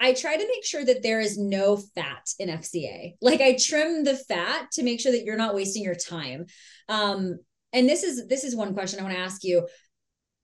[0.00, 4.04] i try to make sure that there is no fat in fca like i trim
[4.04, 6.46] the fat to make sure that you're not wasting your time
[6.88, 7.38] um
[7.72, 9.66] and this is this is one question I want to ask you,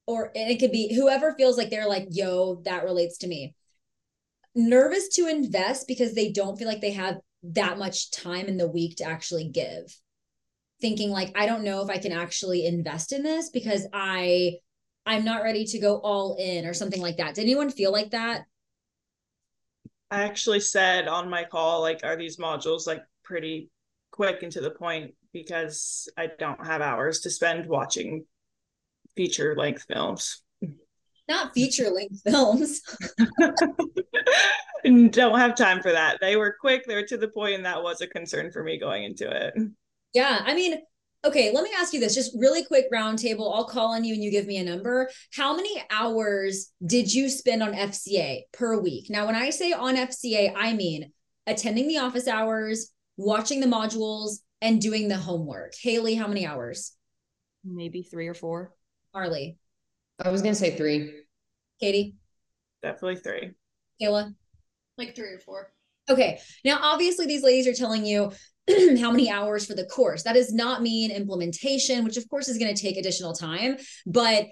[0.06, 3.54] or it could be whoever feels like they're like, yo, that relates to me.
[4.54, 8.68] Nervous to invest because they don't feel like they have that much time in the
[8.68, 9.96] week to actually give.
[10.80, 14.54] Thinking like, I don't know if I can actually invest in this because I
[15.06, 17.34] I'm not ready to go all in or something like that.
[17.34, 18.44] Did anyone feel like that?
[20.10, 23.70] I actually said on my call, like, are these modules like pretty
[24.10, 25.14] quick and to the point?
[25.32, 28.24] because I don't have hours to spend watching
[29.16, 30.42] feature length films.
[31.28, 32.80] Not feature length films.
[35.10, 36.18] don't have time for that.
[36.20, 38.78] They were quick, they were to the point, and that was a concern for me
[38.78, 39.54] going into it.
[40.14, 40.40] Yeah.
[40.44, 40.78] I mean,
[41.24, 43.54] okay, let me ask you this just really quick roundtable.
[43.54, 45.10] I'll call on you and you give me a number.
[45.34, 49.10] How many hours did you spend on FCA per week?
[49.10, 51.12] Now, when I say on FCA, I mean
[51.46, 55.72] attending the office hours, watching the modules, and doing the homework.
[55.80, 56.92] Haley, how many hours?
[57.64, 58.72] Maybe three or four.
[59.12, 59.56] Harley.
[60.18, 61.12] I was gonna say three.
[61.80, 62.16] Katie.
[62.82, 63.50] Definitely three.
[64.00, 64.34] Kayla.
[64.96, 65.72] Like three or four.
[66.10, 66.40] Okay.
[66.64, 68.32] Now, obviously, these ladies are telling you
[69.00, 70.22] how many hours for the course.
[70.22, 73.76] That does not mean implementation, which of course is going to take additional time.
[74.06, 74.46] But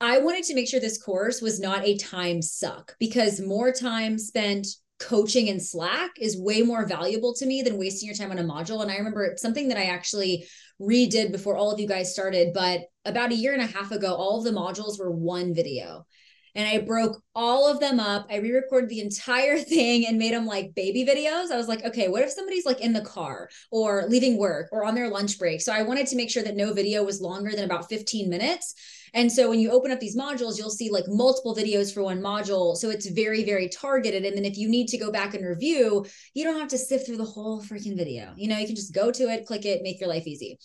[0.00, 4.18] I wanted to make sure this course was not a time suck because more time
[4.18, 4.66] spent
[4.98, 8.44] coaching in Slack is way more valuable to me than wasting your time on a
[8.44, 8.82] module.
[8.82, 10.46] And I remember it's something that I actually
[10.80, 14.14] redid before all of you guys started, but about a year and a half ago,
[14.14, 16.06] all of the modules were one video.
[16.54, 18.26] And I broke all of them up.
[18.28, 21.50] I re recorded the entire thing and made them like baby videos.
[21.50, 24.84] I was like, okay, what if somebody's like in the car or leaving work or
[24.84, 25.60] on their lunch break?
[25.60, 28.74] So I wanted to make sure that no video was longer than about 15 minutes.
[29.14, 32.20] And so when you open up these modules, you'll see like multiple videos for one
[32.20, 32.76] module.
[32.76, 34.24] So it's very, very targeted.
[34.24, 37.06] And then if you need to go back and review, you don't have to sift
[37.06, 38.32] through the whole freaking video.
[38.36, 40.58] You know, you can just go to it, click it, make your life easy.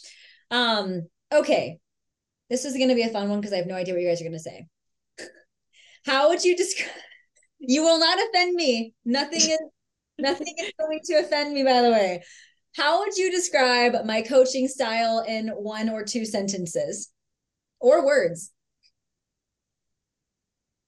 [0.52, 1.80] Um, okay.
[2.50, 4.08] This is going to be a fun one because I have no idea what you
[4.08, 4.68] guys are going to say.
[6.06, 6.92] How would you describe?
[7.68, 8.94] You will not offend me.
[9.06, 9.60] Nothing is
[10.20, 12.22] nothing is going to offend me, by the way.
[12.76, 17.12] How would you describe my coaching style in one or two sentences
[17.86, 18.52] or words?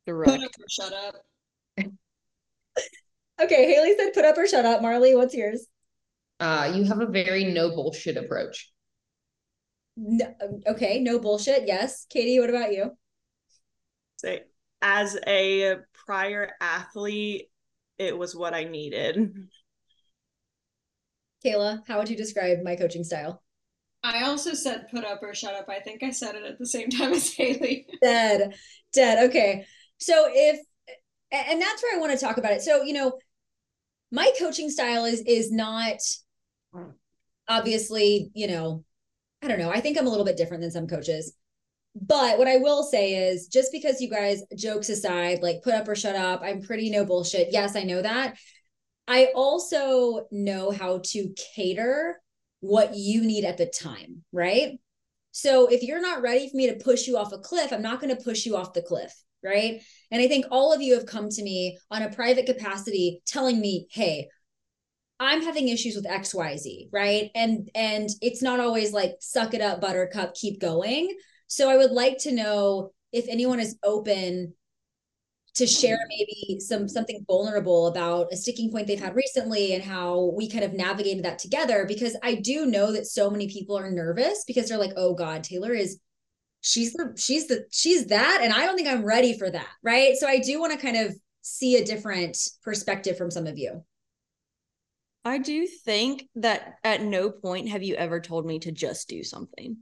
[0.05, 0.57] Direct.
[0.69, 1.15] Shut up.
[3.39, 4.81] Okay, Haley said put up or shut up.
[4.81, 5.67] Marley, what's yours?
[6.39, 8.71] Uh, you have a very no bullshit approach.
[9.95, 10.33] No,
[10.65, 11.67] okay, no bullshit.
[11.67, 12.07] Yes.
[12.09, 12.97] Katie, what about you?
[14.15, 14.41] Say,
[14.81, 15.75] as a
[16.07, 17.51] prior athlete,
[17.99, 19.33] it was what I needed.
[21.45, 23.43] Kayla, how would you describe my coaching style?
[24.03, 25.67] I also said put up or shut up.
[25.69, 27.85] I think I said it at the same time as Haley.
[28.01, 28.53] Dead.
[28.93, 29.29] Dead.
[29.29, 29.65] Okay.
[29.97, 30.59] So if
[31.31, 32.61] and that's where I want to talk about it.
[32.61, 33.17] So, you know,
[34.11, 35.99] my coaching style is is not
[37.47, 38.83] obviously, you know,
[39.41, 39.71] I don't know.
[39.71, 41.33] I think I'm a little bit different than some coaches.
[41.99, 45.87] But what I will say is just because you guys jokes aside, like put up
[45.87, 47.49] or shut up, I'm pretty no bullshit.
[47.51, 48.37] Yes, I know that.
[49.07, 52.21] I also know how to cater
[52.59, 54.73] what you need at the time, right?
[55.31, 58.01] So if you're not ready for me to push you off a cliff, I'm not
[58.01, 59.81] going to push you off the cliff, right?
[60.09, 63.59] And I think all of you have come to me on a private capacity telling
[63.59, 64.29] me, "Hey,
[65.19, 67.31] I'm having issues with XYZ, right?
[67.35, 71.15] And and it's not always like suck it up buttercup, keep going.
[71.47, 74.53] So I would like to know if anyone is open
[75.57, 80.31] to share maybe some something vulnerable about a sticking point they've had recently and how
[80.35, 83.89] we kind of navigated that together because I do know that so many people are
[83.89, 85.99] nervous because they're like, "Oh god, Taeler is
[86.61, 90.15] she's the she's the she's that and I don't think I'm ready for that." Right?
[90.15, 93.83] So I do want to kind of see a different perspective from some of you.
[95.25, 99.23] I do think that at no point have you ever told me to just do
[99.23, 99.77] something.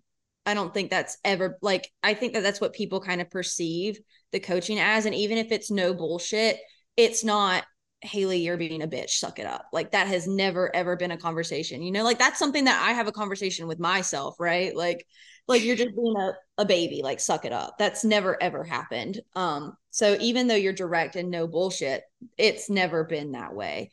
[0.46, 4.00] I don't think that's ever like I think that that's what people kind of perceive
[4.36, 6.58] the coaching as and even if it's no bullshit,
[6.98, 7.64] it's not
[8.02, 9.66] Haley, you're being a bitch, suck it up.
[9.72, 11.82] Like that has never ever been a conversation.
[11.82, 14.76] You know, like that's something that I have a conversation with myself, right?
[14.76, 15.08] Like
[15.48, 17.78] like you're just being a, a baby, like suck it up.
[17.80, 19.22] That's never ever happened.
[19.36, 22.04] Um so even though you're direct and no bullshit,
[22.38, 23.92] it's never been that way.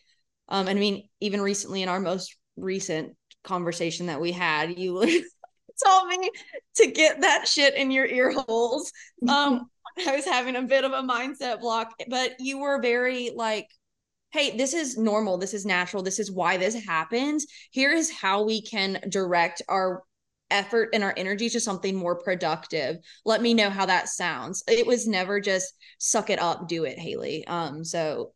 [0.48, 5.00] Um and I mean even recently in our most recent conversation that we had, you
[5.84, 6.30] told me
[6.76, 8.92] to get that shit in your ear holes.
[9.28, 9.70] Um,
[10.06, 13.68] I was having a bit of a mindset block, but you were very like,
[14.32, 15.38] hey, this is normal.
[15.38, 16.02] This is natural.
[16.02, 17.46] This is why this happens.
[17.70, 20.02] Here is how we can direct our
[20.50, 22.96] effort and our energy to something more productive.
[23.24, 24.62] Let me know how that sounds.
[24.68, 27.46] It was never just suck it up, do it, Haley.
[27.46, 28.32] Um, so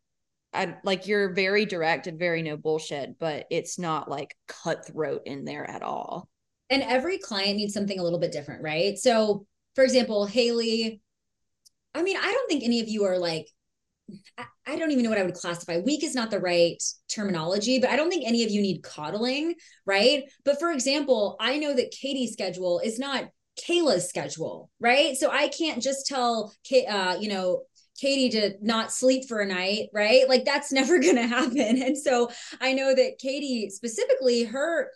[0.53, 5.45] I like you're very direct and very no bullshit, but it's not like cutthroat in
[5.45, 6.29] there at all
[6.71, 8.99] and every client needs something a little bit different, right?
[8.99, 11.01] So, for example, Haley,
[11.97, 13.49] I mean, I don't think any of you are like,
[14.67, 15.79] I, don't even know what I would classify.
[15.79, 19.55] Weak is not the right terminology, but I don't think any of you need coddling,
[19.85, 20.25] right?
[20.45, 23.25] But for example, I know that Katie's schedule is not
[23.61, 25.17] Kayla's schedule, right?
[25.17, 26.53] So I can't just tell,
[26.89, 27.63] uh, you know,
[27.99, 30.29] Katie to not sleep for a night, right?
[30.29, 31.83] Like that's never going to happen.
[31.83, 32.31] And so
[32.61, 34.91] I know that Katie specifically, her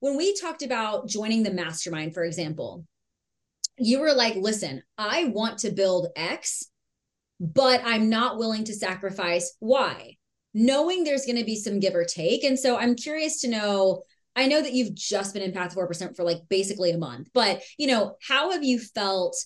[0.00, 2.84] when we talked about joining the mastermind, for example,
[3.80, 6.66] you were like, listen, I want to build X,
[7.40, 10.16] but I'm not willing to sacrifice Y,
[10.54, 12.44] knowing there's going to be some give or take.
[12.44, 14.02] And so I'm curious to know.
[14.36, 17.62] I know that you've just been in Path 4% for like basically a month, but
[17.78, 19.36] you know, how have you felt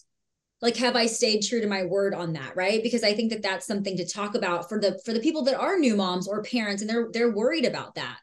[0.60, 3.42] like have i stayed true to my word on that right because i think that
[3.42, 6.42] that's something to talk about for the for the people that are new moms or
[6.42, 8.18] parents and they're they're worried about that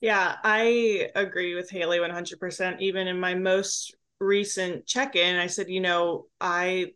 [0.00, 2.80] yeah, I agree with Haley 100%.
[2.80, 6.92] Even in my most recent check in, I said, you know, I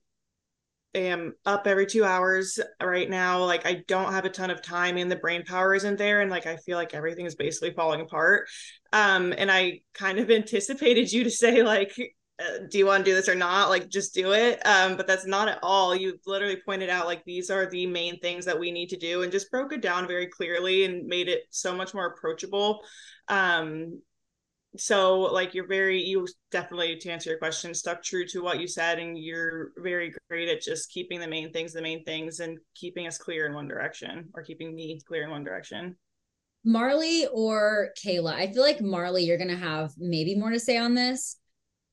[0.94, 3.44] am up every two hours right now.
[3.44, 6.20] Like, I don't have a ton of time and the brain power isn't there.
[6.20, 8.48] And like, I feel like everything is basically falling apart.
[8.92, 11.94] Um, and I kind of anticipated you to say, like,
[12.40, 15.06] uh, do you want to do this or not like just do it um but
[15.06, 18.58] that's not at all you literally pointed out like these are the main things that
[18.58, 21.76] we need to do and just broke it down very clearly and made it so
[21.76, 22.80] much more approachable
[23.28, 24.00] um
[24.76, 28.66] so like you're very you definitely to answer your question stuck true to what you
[28.66, 32.58] said and you're very great at just keeping the main things the main things and
[32.74, 35.94] keeping us clear in one direction or keeping me clear in one direction
[36.64, 40.94] marley or kayla i feel like marley you're gonna have maybe more to say on
[40.94, 41.36] this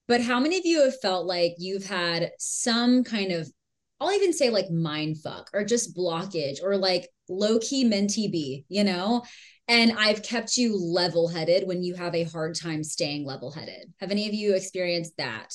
[0.07, 3.47] but how many of you have felt like you've had some kind of
[3.99, 8.65] I'll even say like mind fuck or just blockage or like low key mentee B,
[8.69, 9.23] you know?
[9.69, 13.93] And I've kept you level headed when you have a hard time staying level headed.
[13.99, 15.53] Have any of you experienced that?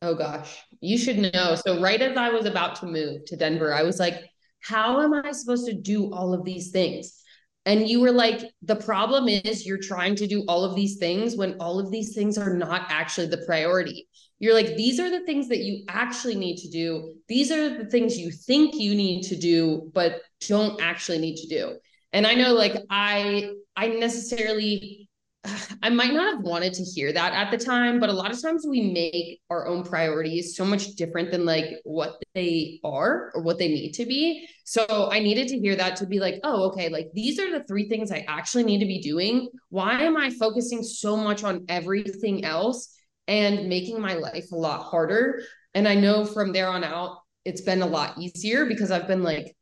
[0.00, 1.56] Oh gosh, you should know.
[1.56, 4.22] So, right as I was about to move to Denver, I was like,
[4.60, 7.20] how am I supposed to do all of these things?
[7.64, 11.36] And you were like, the problem is you're trying to do all of these things
[11.36, 14.08] when all of these things are not actually the priority.
[14.38, 17.14] You're like, these are the things that you actually need to do.
[17.26, 21.48] These are the things you think you need to do, but don't actually need to
[21.48, 21.76] do.
[22.12, 25.08] And I know like I I necessarily
[25.82, 28.40] I might not have wanted to hear that at the time, but a lot of
[28.40, 33.42] times we make our own priorities so much different than like what they are or
[33.42, 34.48] what they need to be.
[34.64, 37.64] So I needed to hear that to be like, oh, okay, like these are the
[37.64, 39.48] three things I actually need to be doing.
[39.68, 42.92] Why am I focusing so much on everything else
[43.28, 45.42] and making my life a lot harder?
[45.74, 49.22] And I know from there on out, it's been a lot easier because I've been
[49.22, 49.54] like,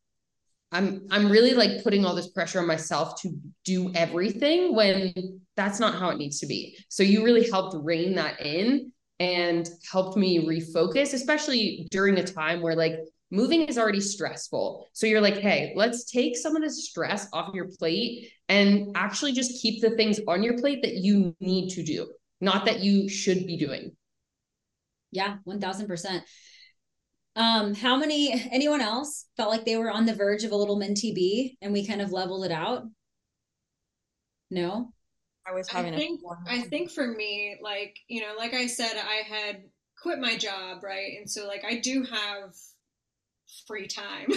[0.75, 3.31] I'm I'm really like putting all this pressure on myself to
[3.64, 6.77] do everything when that's not how it needs to be.
[6.89, 12.61] So you really helped rein that in and helped me refocus, especially during a time
[12.61, 12.97] where like
[13.31, 14.89] moving is already stressful.
[14.93, 19.33] So you're like, hey, let's take some of the stress off your plate and actually
[19.33, 23.09] just keep the things on your plate that you need to do, not that you
[23.09, 23.93] should be doing.
[25.12, 26.22] Yeah, 1000%.
[27.37, 30.78] Um, how many anyone else felt like they were on the verge of a little
[30.78, 32.85] mentee B and we kind of leveled it out?
[34.51, 34.93] No.
[35.47, 38.93] I was having I think, I think for me, like, you know, like I said,
[38.97, 39.64] I had
[40.01, 41.18] quit my job, right?
[41.18, 42.55] And so like I do have
[43.66, 44.32] free time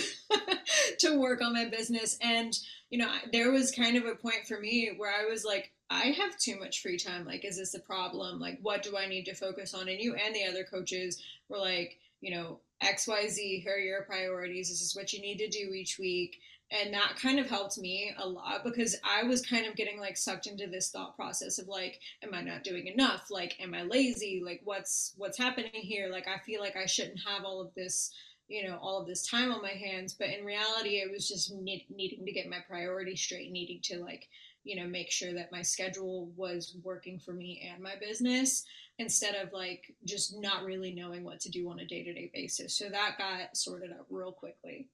[0.99, 2.57] to work on my business and
[2.89, 6.07] you know there was kind of a point for me where i was like i
[6.07, 9.23] have too much free time like is this a problem like what do i need
[9.23, 13.75] to focus on and you and the other coaches were like you know XYZ, here
[13.75, 14.69] are your priorities.
[14.69, 16.37] This is what you need to do each week.
[16.69, 20.17] And that kind of helped me a lot because I was kind of getting like
[20.17, 23.27] sucked into this thought process of like, am I not doing enough?
[23.31, 24.41] Like, am I lazy?
[24.43, 26.09] Like, what's what's happening here?
[26.11, 28.11] Like, I feel like I shouldn't have all of this,
[28.49, 30.13] you know, all of this time on my hands.
[30.13, 33.99] But in reality, it was just need, needing to get my priorities straight, needing to
[33.99, 34.27] like,
[34.67, 38.63] you know, make sure that my schedule was working for me and my business
[38.99, 42.77] instead of like just not really knowing what to do on a day-to-day basis.
[42.77, 44.89] So that got sorted out real quickly.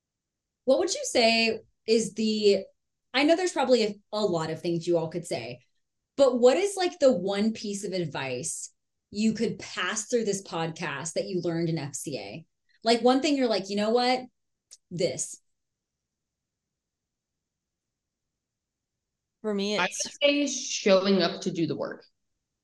[0.66, 2.60] What would you say is the
[3.14, 5.60] i know there's probably a, a lot of things you all could say
[6.16, 8.72] but what is like the one piece of advice
[9.12, 12.46] you could pass through this podcast that you learned in fca
[12.84, 14.22] like one thing you're like you know what?
[14.92, 15.40] This
[19.44, 22.04] for me it's I say showing up to do the work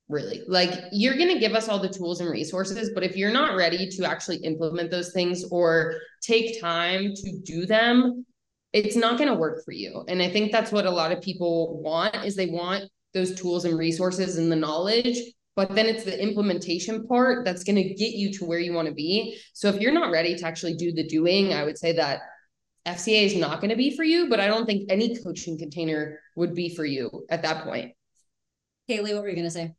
[0.10, 0.42] really.
[0.48, 3.56] Like you're going to give us all the tools and resources but if you're not
[3.56, 8.26] ready to actually implement those things or take time to do them
[8.72, 10.04] it's not going to work for you.
[10.08, 13.66] And i think that's what a lot of people want is they want those tools
[13.66, 15.18] and resources and the knowledge
[15.56, 18.88] but then it's the implementation part that's going to get you to where you want
[18.88, 19.38] to be.
[19.52, 22.22] So if you're not ready to actually do the doing i would say that
[22.90, 26.20] fca is not going to be for you but i don't think any coaching container
[26.36, 27.94] would be for you at that point
[28.90, 29.76] Kaylee, what were you going to say?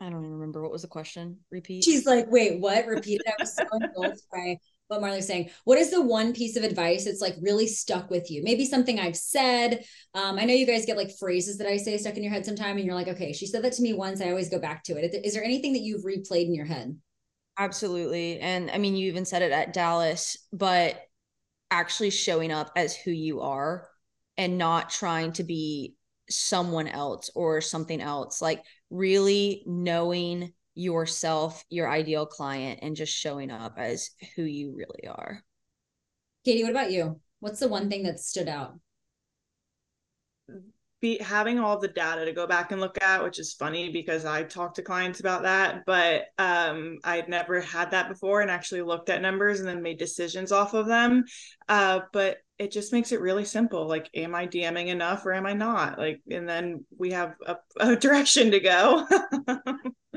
[0.00, 1.38] I don't even remember what was the question.
[1.50, 1.84] Repeat.
[1.84, 2.86] She's like, wait, what?
[2.86, 3.32] Repeat it.
[3.38, 4.58] I was so engulfed by
[4.88, 5.50] what Marley's saying.
[5.64, 8.42] What is the one piece of advice that's like really stuck with you?
[8.42, 9.84] Maybe something I've said.
[10.14, 12.44] Um, I know you guys get like phrases that I say stuck in your head
[12.44, 14.20] sometime, and you're like, okay, she said that to me once.
[14.20, 15.14] I always go back to it.
[15.24, 16.98] Is there anything that you've replayed in your head?
[17.56, 18.40] Absolutely.
[18.40, 21.00] And I mean, you even said it at Dallas, but
[21.70, 23.88] actually showing up as who you are
[24.36, 25.94] and not trying to be
[26.30, 28.40] someone else or something else.
[28.40, 35.08] Like really knowing yourself, your ideal client, and just showing up as who you really
[35.08, 35.42] are.
[36.44, 37.20] Katie, what about you?
[37.40, 38.74] What's the one thing that stood out?
[41.04, 44.24] Be having all the data to go back and look at, which is funny because
[44.24, 48.80] I talked to clients about that, but um, I'd never had that before and actually
[48.80, 51.24] looked at numbers and then made decisions off of them.
[51.68, 53.86] Uh, but it just makes it really simple.
[53.86, 55.98] Like, am I DMing enough or am I not?
[55.98, 59.06] Like, and then we have a, a direction to go.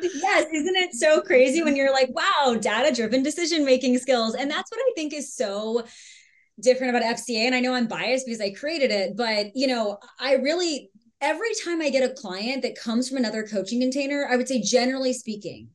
[0.02, 4.36] yes, isn't it so crazy when you're like, wow, data driven decision making skills?
[4.36, 5.84] And that's what I think is so
[6.60, 7.46] different about FCA.
[7.46, 10.90] And I know I'm biased because I created it, but you know, I really
[11.22, 14.62] every time I get a client that comes from another coaching container, I would say
[14.62, 15.70] generally speaking,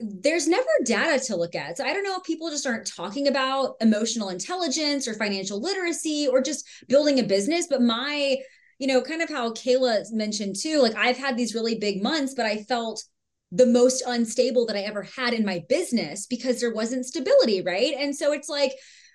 [0.00, 1.78] there's never data to look at.
[1.78, 6.28] So I don't know if people just aren't talking about emotional intelligence or financial literacy
[6.28, 7.68] or just building a business.
[7.68, 8.36] But my,
[8.78, 12.34] you know, kind of how Kayla mentioned too, like I've had these really big months,
[12.34, 13.02] but I felt
[13.52, 17.94] the most unstable that I ever had in my business because there wasn't stability, right?
[17.96, 18.72] And so it's like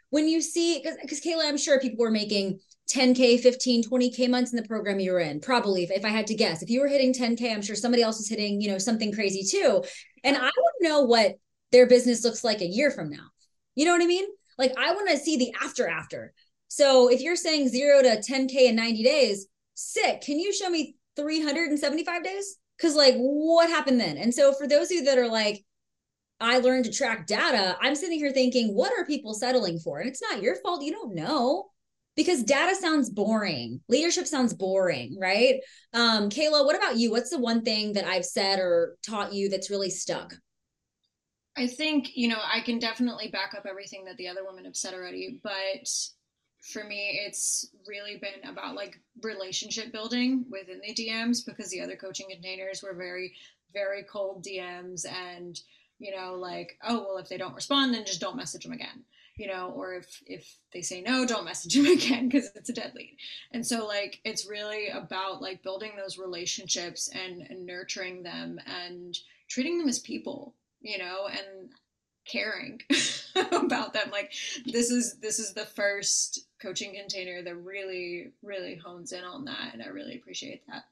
[0.10, 2.60] when you see, because Kayla, I'm sure people were making
[2.92, 5.40] 10K, 15, 20K months in the program you were in.
[5.40, 8.02] Probably, if, if I had to guess, if you were hitting 10K, I'm sure somebody
[8.02, 9.84] else was hitting, you know, something crazy too.
[10.24, 11.36] And I want to know what
[11.72, 13.28] their business looks like a year from now.
[13.76, 14.26] You know what I mean?
[14.58, 16.34] Like, I want to see the after after.
[16.68, 20.22] So if you're saying zero to 10K in 90 days, sick.
[20.22, 22.58] Can you show me 375 days?
[22.78, 24.18] Because, like, what happened then?
[24.18, 25.64] And so, for those of you that are like,
[26.40, 30.00] I learned to track data, I'm sitting here thinking, what are people settling for?
[30.00, 30.84] And it's not your fault.
[30.84, 31.70] You don't know
[32.16, 33.82] because data sounds boring.
[33.90, 35.62] Leadership sounds boring, right?
[35.94, 37.12] Um, Kayla, what about you?
[37.12, 40.34] What's the one thing that I've said or taught you that's really stuck?
[41.58, 44.78] I think, you know, I can definitely back up everything that the other women have
[44.78, 45.90] said already, but
[46.62, 51.96] for me it's really been about like relationship building within the DMs because the other
[51.96, 53.34] coaching containers were very
[53.74, 55.60] very cold DMs and
[56.00, 59.04] you know like oh well if they don't respond then just don't message them again
[59.40, 62.74] you know or if if they say no don't message them again because it's a
[62.74, 63.18] dead lead.
[63.52, 69.18] And so like it's really about like building those relationships and, and nurturing them and
[69.50, 71.70] treating them as people you know and
[72.26, 72.82] caring
[73.54, 74.12] about them.
[74.12, 74.34] Like
[74.66, 79.74] this is this is the first coaching container that really really hones in on that
[79.74, 80.84] and i really appreciate that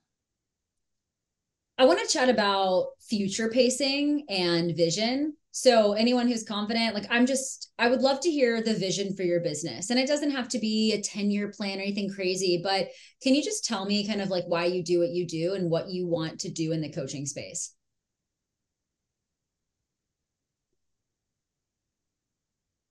[1.77, 7.25] i want to chat about future pacing and vision so anyone who's confident like i'm
[7.25, 10.47] just i would love to hear the vision for your business and it doesn't have
[10.47, 12.89] to be a 10 year plan or anything crazy but
[13.21, 15.69] can you just tell me kind of like why you do what you do and
[15.69, 17.73] what you want to do in the coaching space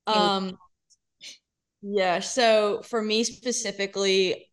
[0.06, 0.56] Um,
[1.82, 2.20] yeah.
[2.20, 4.48] So for me specifically,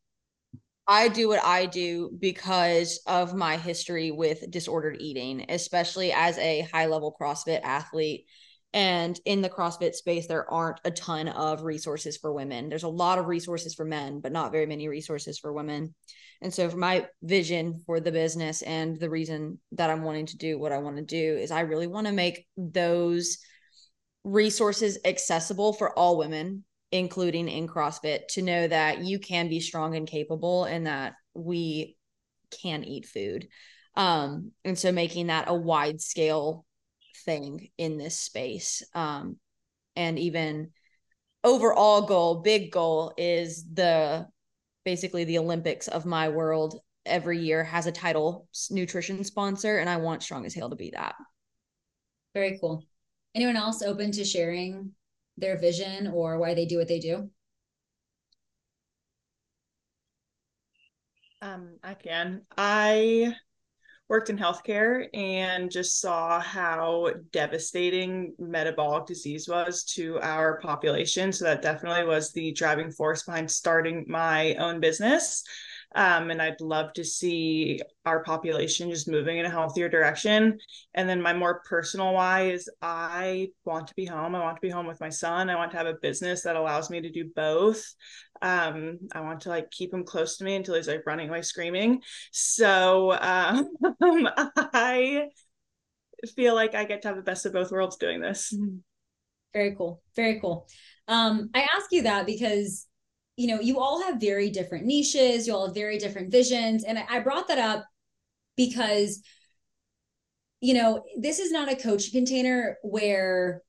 [0.88, 6.68] I do what I do because of my history with disordered eating, especially as a
[6.74, 8.26] high level CrossFit athlete.
[8.74, 12.70] And in the CrossFit space, there aren't a ton of resources for women.
[12.70, 15.94] There's a lot of resources for men, but not very many resources for women.
[16.42, 20.38] And so, for my vision for the business and the reason that I'm wanting to
[20.38, 23.38] do what I want to do is I really want to make those
[24.24, 29.96] resources accessible for all women, including in CrossFit, to know that you can be strong
[29.96, 31.98] and capable and that we
[32.62, 33.48] can eat food.
[33.96, 36.66] Um, and so making that a wide scale
[37.26, 38.84] thing in this space.
[38.94, 39.38] Um,
[39.96, 40.70] and even
[41.44, 44.28] overall goal, big goal is the
[44.86, 49.98] basically the Olympics of my world every year has a title nutrition sponsor, and I
[49.98, 51.16] want Strong as Hale to be that.
[52.36, 52.84] Very cool.
[53.34, 54.92] Anyone else open to sharing
[55.38, 57.30] their vision or why they do what they do?
[61.42, 62.44] Um, I can.
[62.58, 63.36] I
[64.08, 71.32] worked in healthcare and just saw how devastating metabolic disease was to our population.
[71.32, 75.44] So that definitely was the driving force behind starting my own business.
[75.96, 80.58] Um, and I'd love to see our population just moving in a healthier direction.
[80.94, 84.36] And then my more personal why is I want to be home.
[84.36, 85.50] I want to be home with my son.
[85.50, 87.84] I want to have a business that allows me to do both.
[88.42, 91.42] Um, I want to like keep him close to me until he's like running away
[91.42, 92.02] screaming.
[92.32, 93.70] So um,
[94.02, 95.28] I
[96.36, 98.54] feel like I get to have the best of both worlds doing this.
[99.54, 100.02] Very cool.
[100.16, 100.68] Very cool.
[101.08, 102.88] Um, I ask you that because
[103.36, 106.84] you know, you all have very different niches, you all have very different visions.
[106.84, 107.86] And I brought that up
[108.56, 109.22] because,
[110.62, 113.62] you know, this is not a coaching container where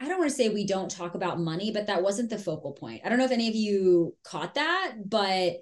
[0.00, 2.72] I don't want to say we don't talk about money, but that wasn't the focal
[2.72, 3.02] point.
[3.04, 5.58] I don't know if any of you caught that, but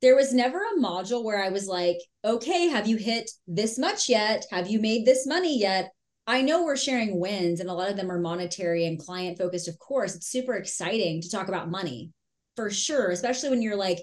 [0.00, 4.08] there was never a module where I was like, okay, have you hit this much
[4.08, 4.46] yet?
[4.50, 5.90] Have you made this money yet?
[6.26, 9.66] I know we're sharing wins and a lot of them are monetary and client focused,
[9.66, 10.14] of course.
[10.14, 12.12] It's super exciting to talk about money
[12.58, 14.00] for sure, especially when you're like,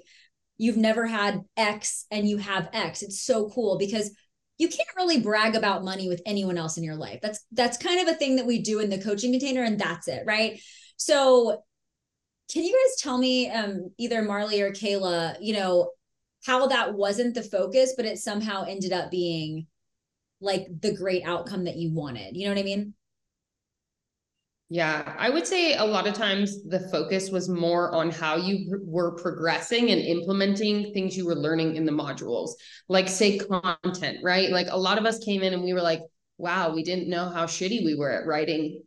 [0.57, 3.01] you've never had X and you have X.
[3.01, 4.15] It's so cool because
[4.57, 7.19] you can't really brag about money with anyone else in your life.
[7.21, 10.07] That's that's kind of a thing that we do in the coaching container and that's
[10.07, 10.57] it, right?
[10.95, 11.63] So
[12.49, 15.91] can you guys tell me um either Marley or Kayla, you know,
[16.45, 19.67] how that wasn't the focus but it somehow ended up being
[20.39, 22.37] like the great outcome that you wanted.
[22.37, 22.93] You know what I mean?
[24.69, 28.79] Yeah, I would say a lot of times the focus was more on how you
[28.83, 32.51] were progressing and implementing things you were learning in the modules,
[32.89, 34.49] like say content, right?
[34.49, 36.01] Like a lot of us came in and we were like,
[36.39, 38.81] wow, we didn't know how shitty we were at writing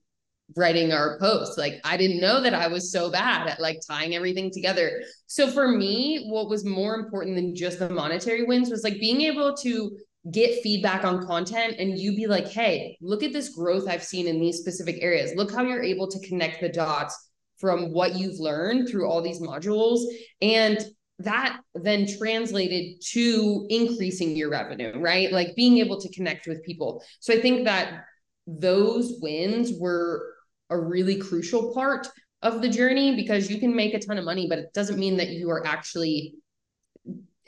[0.57, 1.59] writing our posts.
[1.59, 5.03] Like I didn't know that I was so bad at like tying everything together.
[5.27, 9.21] So for me, what was more important than just the monetary wins was like being
[9.23, 9.99] able to
[10.31, 14.27] get feedback on content and you be like, hey, look at this growth I've seen
[14.27, 15.33] in these specific areas.
[15.37, 19.41] Look how you're able to connect the dots from what you've learned through all these
[19.41, 20.01] modules.
[20.43, 20.79] And
[21.21, 25.33] that then translated to increasing your revenue, right?
[25.33, 27.03] Like being able to connect with people.
[27.21, 28.05] So I think that
[28.47, 30.35] those wins were
[30.71, 32.07] a really crucial part
[32.43, 35.17] of the journey because you can make a ton of money, but it doesn't mean
[35.17, 36.35] that you are actually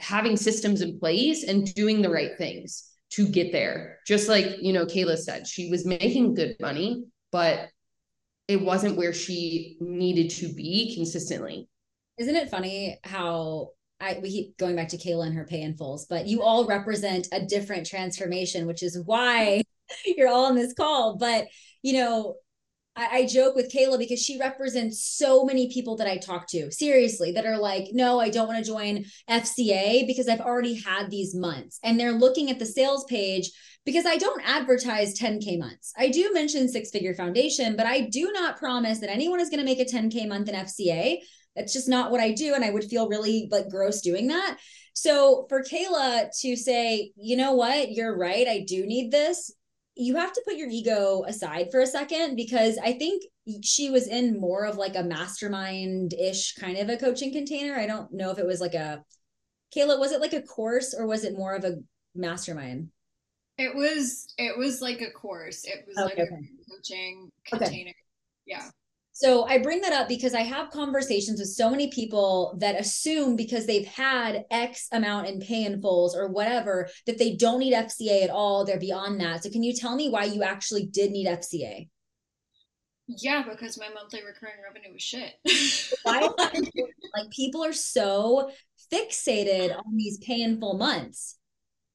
[0.01, 3.99] having systems in place and doing the right things to get there.
[4.07, 7.69] Just like, you know, Kayla said, she was making good money, but
[8.49, 11.69] it wasn't where she needed to be consistently.
[12.19, 13.71] Isn't it funny how
[14.01, 16.67] I we keep going back to Kayla and her pay in fulls, but you all
[16.67, 19.63] represent a different transformation, which is why
[20.05, 21.17] you're all on this call.
[21.17, 21.47] But
[21.83, 22.37] you know,
[22.97, 26.71] I, I, joke with Kayla because she represents so many people that I talk to,
[26.73, 31.11] seriously, that are like, no, I don't want to join FCA because I've already had
[31.11, 31.79] these months.
[31.85, 33.51] And they're looking at the sales page
[33.85, 35.93] because I don't advertise 10K months.
[35.97, 39.61] I do mention six figure foundation, but I do not promise that anyone is going
[39.61, 41.19] to make a 10K month in FCA.
[41.57, 42.55] That's just not what I do.
[42.55, 44.59] And I would feel really like gross doing that.
[44.95, 49.53] So for Kayla to say, you know what, you're right, I do need this
[50.01, 53.23] you have to put your ego aside for a second because I think
[53.63, 57.75] she was in more of like a mastermind ish kind of a coaching container.
[57.75, 59.05] I don't know if it was like a
[59.77, 61.77] Kayla, was it like a course or was it more of a
[62.15, 62.89] mastermind?
[63.59, 65.65] It was it was like a course.
[65.65, 66.35] It was okay, like okay.
[66.35, 67.91] a coaching container.
[67.91, 67.95] Okay.
[68.47, 68.71] Yeah.
[69.21, 73.37] So I bring that up because I have conversations with so many people that assume
[73.37, 77.75] because they've had X amount in pay in fulls or whatever that they don't need
[77.75, 78.65] FCA at all.
[78.65, 79.43] They're beyond that.
[79.43, 81.91] So can you tell me why you actually did need FCA?
[83.09, 85.35] Yeah, because my monthly recurring revenue was shit.
[86.03, 86.21] why
[87.15, 88.51] like people are so
[88.91, 91.37] fixated on these pay in full months.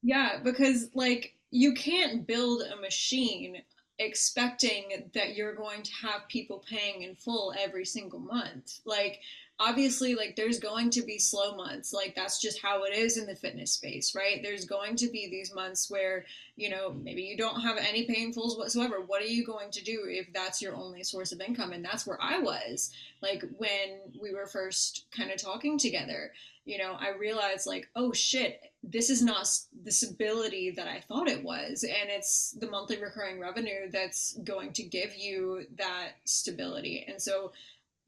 [0.00, 3.56] Yeah, because like you can't build a machine
[3.98, 8.80] expecting that you're going to have people paying in full every single month.
[8.84, 9.20] Like,
[9.58, 11.92] obviously, like, there's going to be slow months.
[11.92, 14.42] Like, that's just how it is in the fitness space, right?
[14.42, 16.24] There's going to be these months where,
[16.56, 19.00] you know, maybe you don't have any pay in fulls whatsoever.
[19.00, 21.72] What are you going to do if that's your only source of income?
[21.72, 22.92] And that's where I was,
[23.22, 26.32] like, when we were first kind of talking together
[26.66, 29.48] you know, I realized like, oh shit, this is not
[29.84, 31.84] the stability that I thought it was.
[31.84, 37.06] And it's the monthly recurring revenue that's going to give you that stability.
[37.08, 37.52] And so,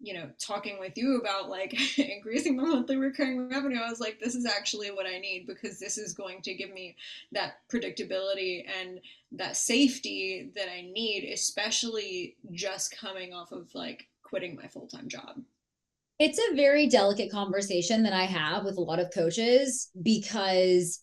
[0.01, 4.21] you know, talking with you about like increasing the monthly recurring revenue, I was like,
[4.21, 6.97] this is actually what I need because this is going to give me
[7.33, 9.01] that predictability and
[9.33, 15.09] that safety that I need, especially just coming off of like quitting my full time
[15.09, 15.41] job.
[16.19, 21.01] It's a very delicate conversation that I have with a lot of coaches because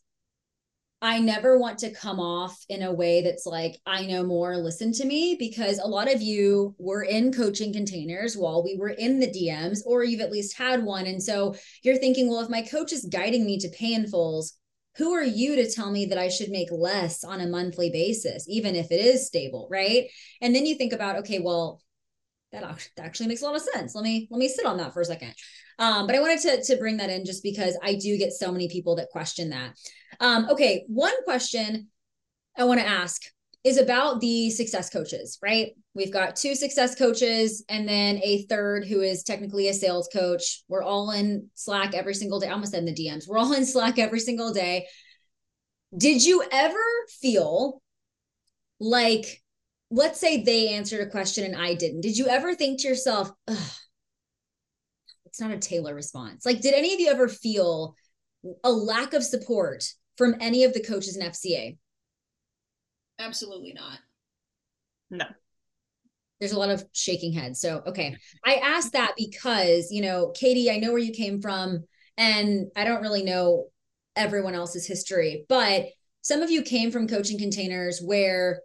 [1.01, 4.91] I never want to come off in a way that's like, I know more, listen
[4.93, 9.19] to me, because a lot of you were in coaching containers while we were in
[9.19, 11.05] the DMs, or you've at least had one.
[11.05, 14.53] And so you're thinking, well, if my coach is guiding me to pay in fulls,
[14.97, 18.47] who are you to tell me that I should make less on a monthly basis,
[18.47, 20.05] even if it is stable, right?
[20.41, 21.81] And then you think about, okay, well,
[22.61, 23.95] that actually makes a lot of sense.
[23.95, 25.33] Let me let me sit on that for a second.
[25.77, 28.51] Um, but I wanted to to bring that in just because I do get so
[28.51, 29.73] many people that question that.
[30.19, 31.89] Um, okay, one question
[32.57, 33.21] I want to ask
[33.65, 35.71] is about the success coaches, right?
[35.95, 40.63] We've got two success coaches and then a third who is technically a sales coach.
[40.67, 42.47] We're all in Slack every single day.
[42.47, 43.27] I almost said in the DMs.
[43.27, 44.85] We're all in Slack every single day.
[45.97, 46.77] Did you ever
[47.21, 47.81] feel
[48.79, 49.41] like
[49.91, 52.01] let's say they answered a question and I didn't.
[52.01, 53.31] Did you ever think to yourself,
[55.25, 56.45] it's not a Taeler response?
[56.45, 57.95] Like, did any of you ever feel
[58.63, 59.83] a lack of support
[60.17, 61.77] from any of the coaches in FCA?
[63.19, 63.99] Absolutely not.
[65.09, 65.25] No.
[66.39, 67.61] There's a lot of shaking heads.
[67.61, 68.17] So, okay.
[68.45, 71.85] I asked that because, you know, Katie, I know where you came from,
[72.17, 73.67] and I don't really know
[74.15, 75.87] everyone else's history, but
[76.21, 78.61] some of you came from coaching containers where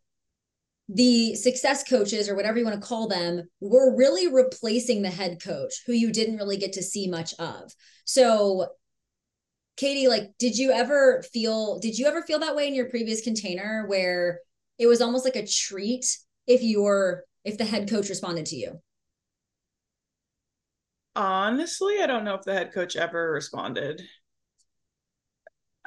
[0.93, 5.41] the success coaches or whatever you want to call them were really replacing the head
[5.41, 7.72] coach who you didn't really get to see much of.
[8.05, 8.70] So
[9.76, 13.22] Katie, like did you ever feel did you ever feel that way in your previous
[13.22, 14.41] container where
[14.78, 16.05] it was almost like a treat
[16.49, 18.80] if your if the head coach responded to you?
[21.14, 24.03] Honestly, I don't know if the head coach ever responded.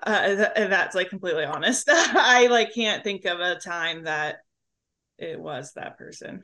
[0.01, 1.87] Uh, th- that's like completely honest.
[1.89, 4.37] I like can't think of a time that
[5.17, 6.43] it was that person.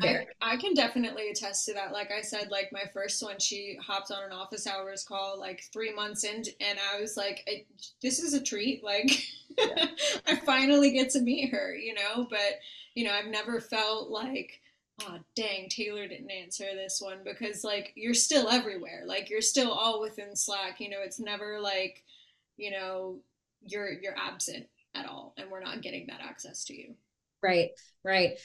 [0.00, 0.26] Fair.
[0.42, 1.92] I, I, can definitely attest to that.
[1.92, 5.64] Like I said, like my first one, she hopped on an office hours call like
[5.72, 7.48] three months in, and I was like,
[8.02, 9.24] "This is a treat." Like,
[9.56, 9.86] yeah.
[10.26, 12.26] I finally get to meet her, you know.
[12.28, 12.60] But
[12.94, 14.60] you know, I've never felt like,
[15.02, 19.04] "Oh, dang, Taeler didn't answer this one," because like you're still everywhere.
[19.06, 20.80] Like you're still all within Slack.
[20.80, 22.04] You know, it's never like,
[22.58, 23.20] you know,
[23.62, 26.94] you're you're absent at all, and we're not getting that access to you.
[27.42, 27.70] Right,
[28.04, 28.38] right.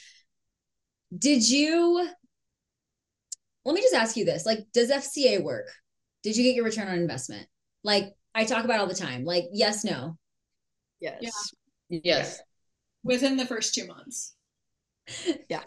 [1.16, 2.08] Did you
[3.64, 5.70] let me just ask you this like does fca work?
[6.22, 7.46] Did you get your return on investment?
[7.82, 10.16] Like i talk about all the time like yes no.
[11.00, 11.20] Yes.
[11.88, 12.00] Yeah.
[12.04, 12.40] yes.
[13.02, 14.34] Within the first two months.
[15.48, 15.60] Yeah.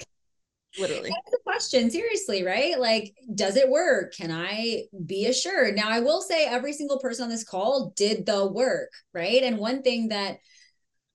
[0.79, 1.09] Literally.
[1.09, 2.79] That's the question seriously right?
[2.79, 4.13] Like does it work?
[4.15, 5.75] Can i be assured?
[5.75, 9.43] Now i will say every single person on this call did the work right?
[9.43, 10.37] And one thing that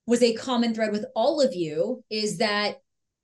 [0.06, 2.76] was a common thread with all of you is that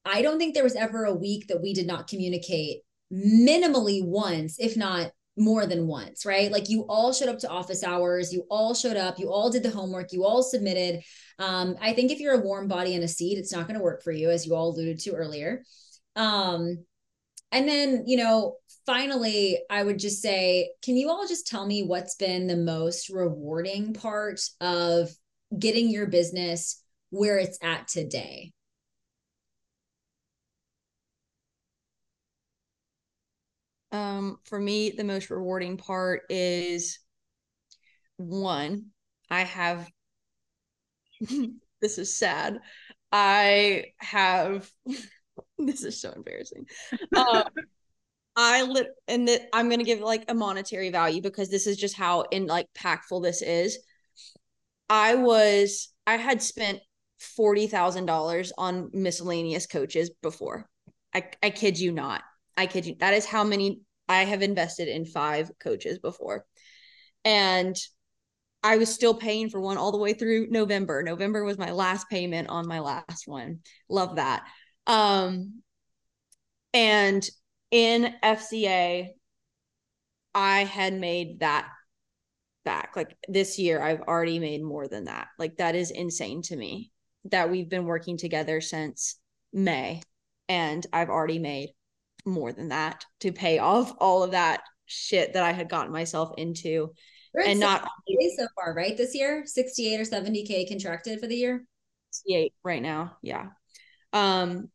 [0.04, 4.56] I don't think there was ever a week that we did not communicate minimally once,
[4.58, 6.50] if not more than once, right?
[6.50, 9.62] Like you all showed up to office hours, you all showed up, you all did
[9.62, 11.02] the homework, you all submitted.
[11.38, 13.84] Um, I think if you're a warm body in a seat, it's not going to
[13.84, 15.62] work for you, as you all alluded to earlier.
[16.16, 16.84] Um,
[17.52, 21.82] and then, you know, finally, I would just say, can you all just tell me
[21.82, 25.10] what's been the most rewarding part of
[25.56, 28.52] getting your business where it's at today?
[33.90, 36.98] Um, for me, the most rewarding part is
[38.16, 38.86] one,
[39.30, 39.88] I have
[41.80, 42.60] this is sad.
[43.10, 44.70] I have
[45.58, 46.66] this is so embarrassing.
[47.16, 47.44] Um,
[48.36, 51.96] I lit and that I'm gonna give like a monetary value because this is just
[51.96, 53.78] how in like impactful this is.
[54.88, 56.80] I was I had spent
[57.18, 60.68] forty thousand dollars on miscellaneous coaches before.
[61.14, 62.22] I I kid you not.
[62.56, 62.96] I kid you.
[63.00, 66.44] That is how many I have invested in five coaches before.
[67.24, 67.76] And
[68.62, 71.02] I was still paying for one all the way through November.
[71.02, 73.60] November was my last payment on my last one.
[73.88, 74.44] Love that.
[74.86, 75.62] Um
[76.74, 77.28] and
[77.70, 79.14] in FCA
[80.34, 81.68] I had made that
[82.68, 82.92] back.
[82.94, 85.28] Like this year I've already made more than that.
[85.38, 86.92] Like that is insane to me
[87.30, 89.16] that we've been working together since
[89.54, 90.02] May
[90.50, 91.70] and I've already made
[92.26, 96.34] more than that to pay off all of that shit that I had gotten myself
[96.36, 96.92] into.
[97.42, 97.88] and not
[98.36, 98.98] so far, right?
[98.98, 101.64] This year, 68 or 70K contracted for the year.
[102.12, 103.16] 68 right now.
[103.22, 103.46] Yeah.
[104.12, 104.68] Um,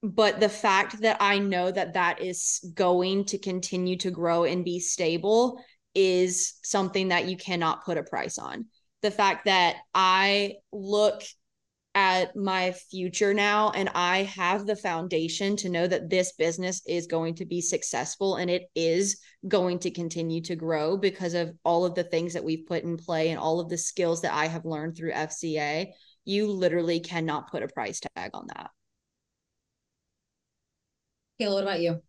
[0.00, 4.64] but the fact that I know that that is going to continue to grow and
[4.64, 5.60] be stable
[5.94, 8.66] is something that you cannot put a price on.
[9.02, 11.22] The fact that I look
[11.94, 17.06] at my future now and I have the foundation to know that this business is
[17.06, 21.84] going to be successful and it is going to continue to grow because of all
[21.84, 24.46] of the things that we've put in play and all of the skills that I
[24.46, 25.88] have learned through FCA.
[26.24, 28.70] You literally cannot put a price tag on that.
[31.40, 32.02] Kayla, what about you?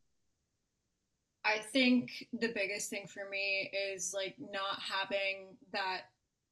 [1.43, 6.01] I think the biggest thing for me is like not having that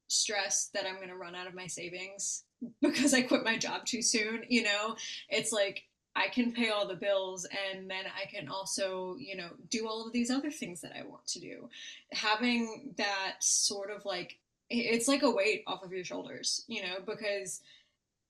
[0.08, 2.44] stress that I'm going to run out of my savings
[2.82, 4.96] because I quit my job too soon, you know,
[5.30, 5.84] it's like
[6.16, 10.06] I can pay all the bills and then I can also, you know, do all
[10.06, 11.70] of these other things that I want to do.
[12.12, 14.38] Having that sort of like,
[14.70, 17.62] it's like a weight off of your shoulders, you know, because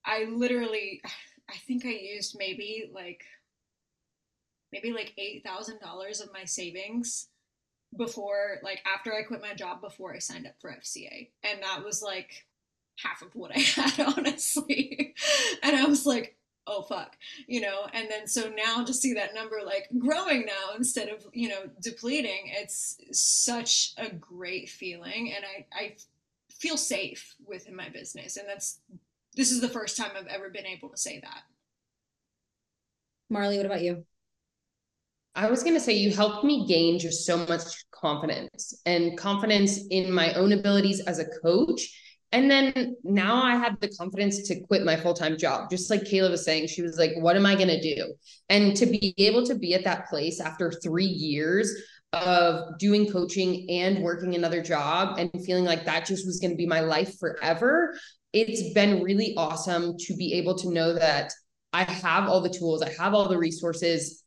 [0.06, 1.02] I literally,
[1.50, 3.24] I think I used maybe like,
[4.72, 7.28] maybe like $8,000 of my savings
[7.98, 11.30] before, like after I quit my job, before I signed up for FCA.
[11.44, 12.46] And that was like,
[13.02, 15.16] half of what I had, honestly.
[15.64, 16.36] and I was like,
[16.68, 17.16] oh fuck,
[17.48, 21.26] you know, and then so now to see that number like growing now instead of,
[21.34, 25.34] you know, depleting, it's such a great feeling.
[25.36, 25.96] And I, I
[26.52, 28.38] feel safe within my business.
[28.38, 28.82] And that's,
[29.36, 31.42] this is the first time I've ever been able to say that.
[33.30, 34.06] Marley, what about you?
[35.40, 39.80] I was going to say you helped me gain just so much confidence and confidence
[39.90, 41.82] in my own abilities as a coach
[42.32, 45.70] and then now I had the confidence to quit my full time job.
[45.72, 48.14] Just like Kayla was saying, she was like, What am I going to do?
[48.50, 51.74] And to be able to be at that place after three years
[52.14, 56.58] of doing coaching and working another job and feeling like that just was going to
[56.58, 57.98] be my life forever,
[58.32, 61.32] it's been really awesome to be able to know that
[61.74, 64.24] I have all the tools, I have all the resources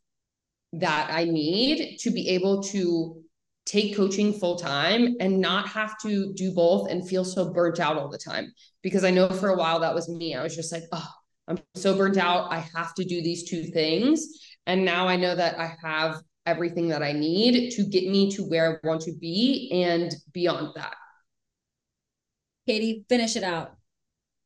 [0.74, 3.22] that I need to be able to
[3.64, 7.96] take coaching full time and not have to do both and feel so burnt out
[7.96, 8.52] all the time.
[8.82, 10.34] Because I know for a while that was me.
[10.34, 11.08] I was just like, oh,
[11.46, 12.50] I'm so burnt out.
[12.50, 14.26] I have to do these two things.
[14.66, 18.42] And now I know that I have everything that I need to get me to
[18.42, 20.96] where I want to be and beyond that.
[22.66, 23.76] Katie, finish it out.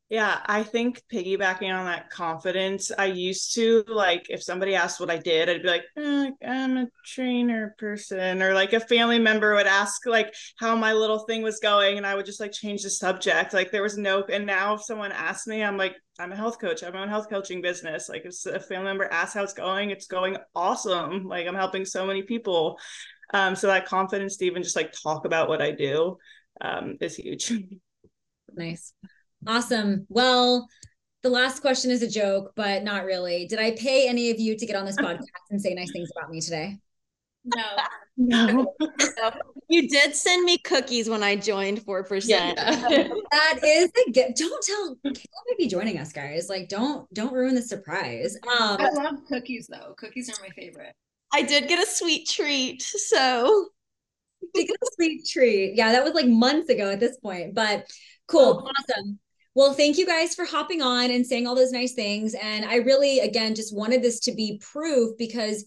[0.08, 5.10] Yeah, I think piggybacking on that confidence, I used to like if somebody asked what
[5.10, 9.54] I did, I'd be like, eh, I'm a trainer person, or like a family member
[9.56, 12.84] would ask like how my little thing was going, and I would just like change
[12.84, 13.52] the subject.
[13.52, 16.60] Like there was no, and now if someone asked me, I'm like, I'm a health
[16.60, 16.84] coach.
[16.84, 18.08] I have my own health coaching business.
[18.08, 21.24] Like if a family member asks how it's going, it's going awesome.
[21.26, 22.78] Like I'm helping so many people.
[23.34, 26.16] Um, so that confidence to even just like talk about what I do
[26.60, 27.52] um, is huge.
[28.54, 28.94] Nice.
[29.46, 30.06] Awesome.
[30.08, 30.68] Well,
[31.22, 33.46] the last question is a joke, but not really.
[33.46, 36.10] Did I pay any of you to get on this podcast and say nice things
[36.16, 36.78] about me today?
[37.44, 37.76] No.
[38.16, 38.74] no.
[39.68, 42.28] You did send me cookies when I joined 4%.
[42.28, 42.54] Yeah.
[43.32, 44.36] That is a gift.
[44.36, 45.16] Don't tell Kayla
[45.48, 46.48] may be joining us, guys.
[46.48, 48.36] Like, don't don't ruin the surprise.
[48.36, 49.94] Um, I love cookies though.
[49.98, 50.94] Cookies are my favorite.
[51.32, 52.80] I did get a sweet treat.
[52.82, 53.70] So
[54.54, 55.74] to get a sweet treat.
[55.74, 57.86] Yeah, that was like months ago at this point, but
[58.28, 59.18] cool, awesome.
[59.56, 62.34] Well, thank you guys for hopping on and saying all those nice things.
[62.34, 65.64] And I really, again, just wanted this to be proof because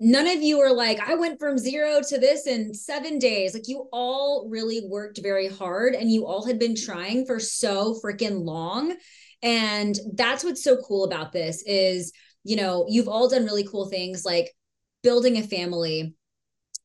[0.00, 3.54] none of you are like, I went from zero to this in seven days.
[3.54, 7.96] Like, you all really worked very hard and you all had been trying for so
[8.04, 8.96] freaking long.
[9.44, 12.12] And that's what's so cool about this is,
[12.42, 14.50] you know, you've all done really cool things like
[15.04, 16.16] building a family,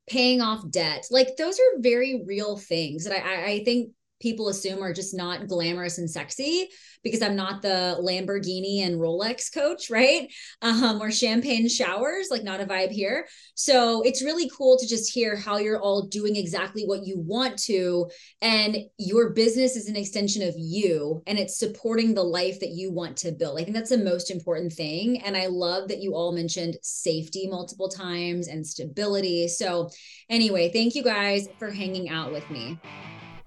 [0.07, 1.07] paying off debt.
[1.09, 5.47] Like, those are very real things that I, I think people assume are just not
[5.47, 6.69] glamorous and sexy
[7.03, 10.31] because I'm not the Lamborghini and Rolex coach, right?
[10.61, 13.27] Um, or champagne showers, like not a vibe here.
[13.53, 17.57] So it's really cool to just hear how you're all doing exactly what you want
[17.63, 18.09] to.
[18.41, 22.91] And your business is an extension of you and it's supporting the life that you
[22.91, 23.59] want to build.
[23.59, 25.21] I think that's the most important thing.
[25.21, 29.47] And I love that you all mentioned safety multiple times and stability.
[29.47, 29.89] So,
[30.29, 32.79] anyway, thank you guys for hanging out with me.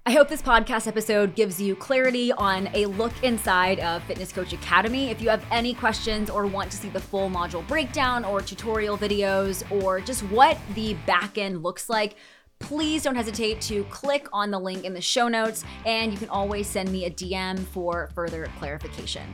[0.05, 4.53] I hope this podcast episode gives you clarity on a look inside of Fitness Coach
[4.53, 5.09] Academy.
[5.09, 8.97] If you have any questions or want to see the full module breakdown or tutorial
[8.97, 12.15] videos or just what the back end looks like,
[12.59, 16.29] please don't hesitate to click on the link in the show notes and you can
[16.29, 19.29] always send me a DM for further clarification.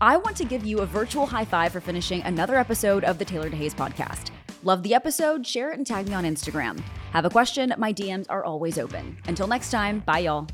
[0.00, 3.24] I want to give you a virtual high five for finishing another episode of the
[3.24, 4.33] Taeler DeHaes podcast.
[4.64, 6.82] Love the episode, share it, and tag me on Instagram.
[7.12, 7.74] Have a question?
[7.76, 9.14] My DMs are always open.
[9.28, 10.46] Until next time, bye, y'all.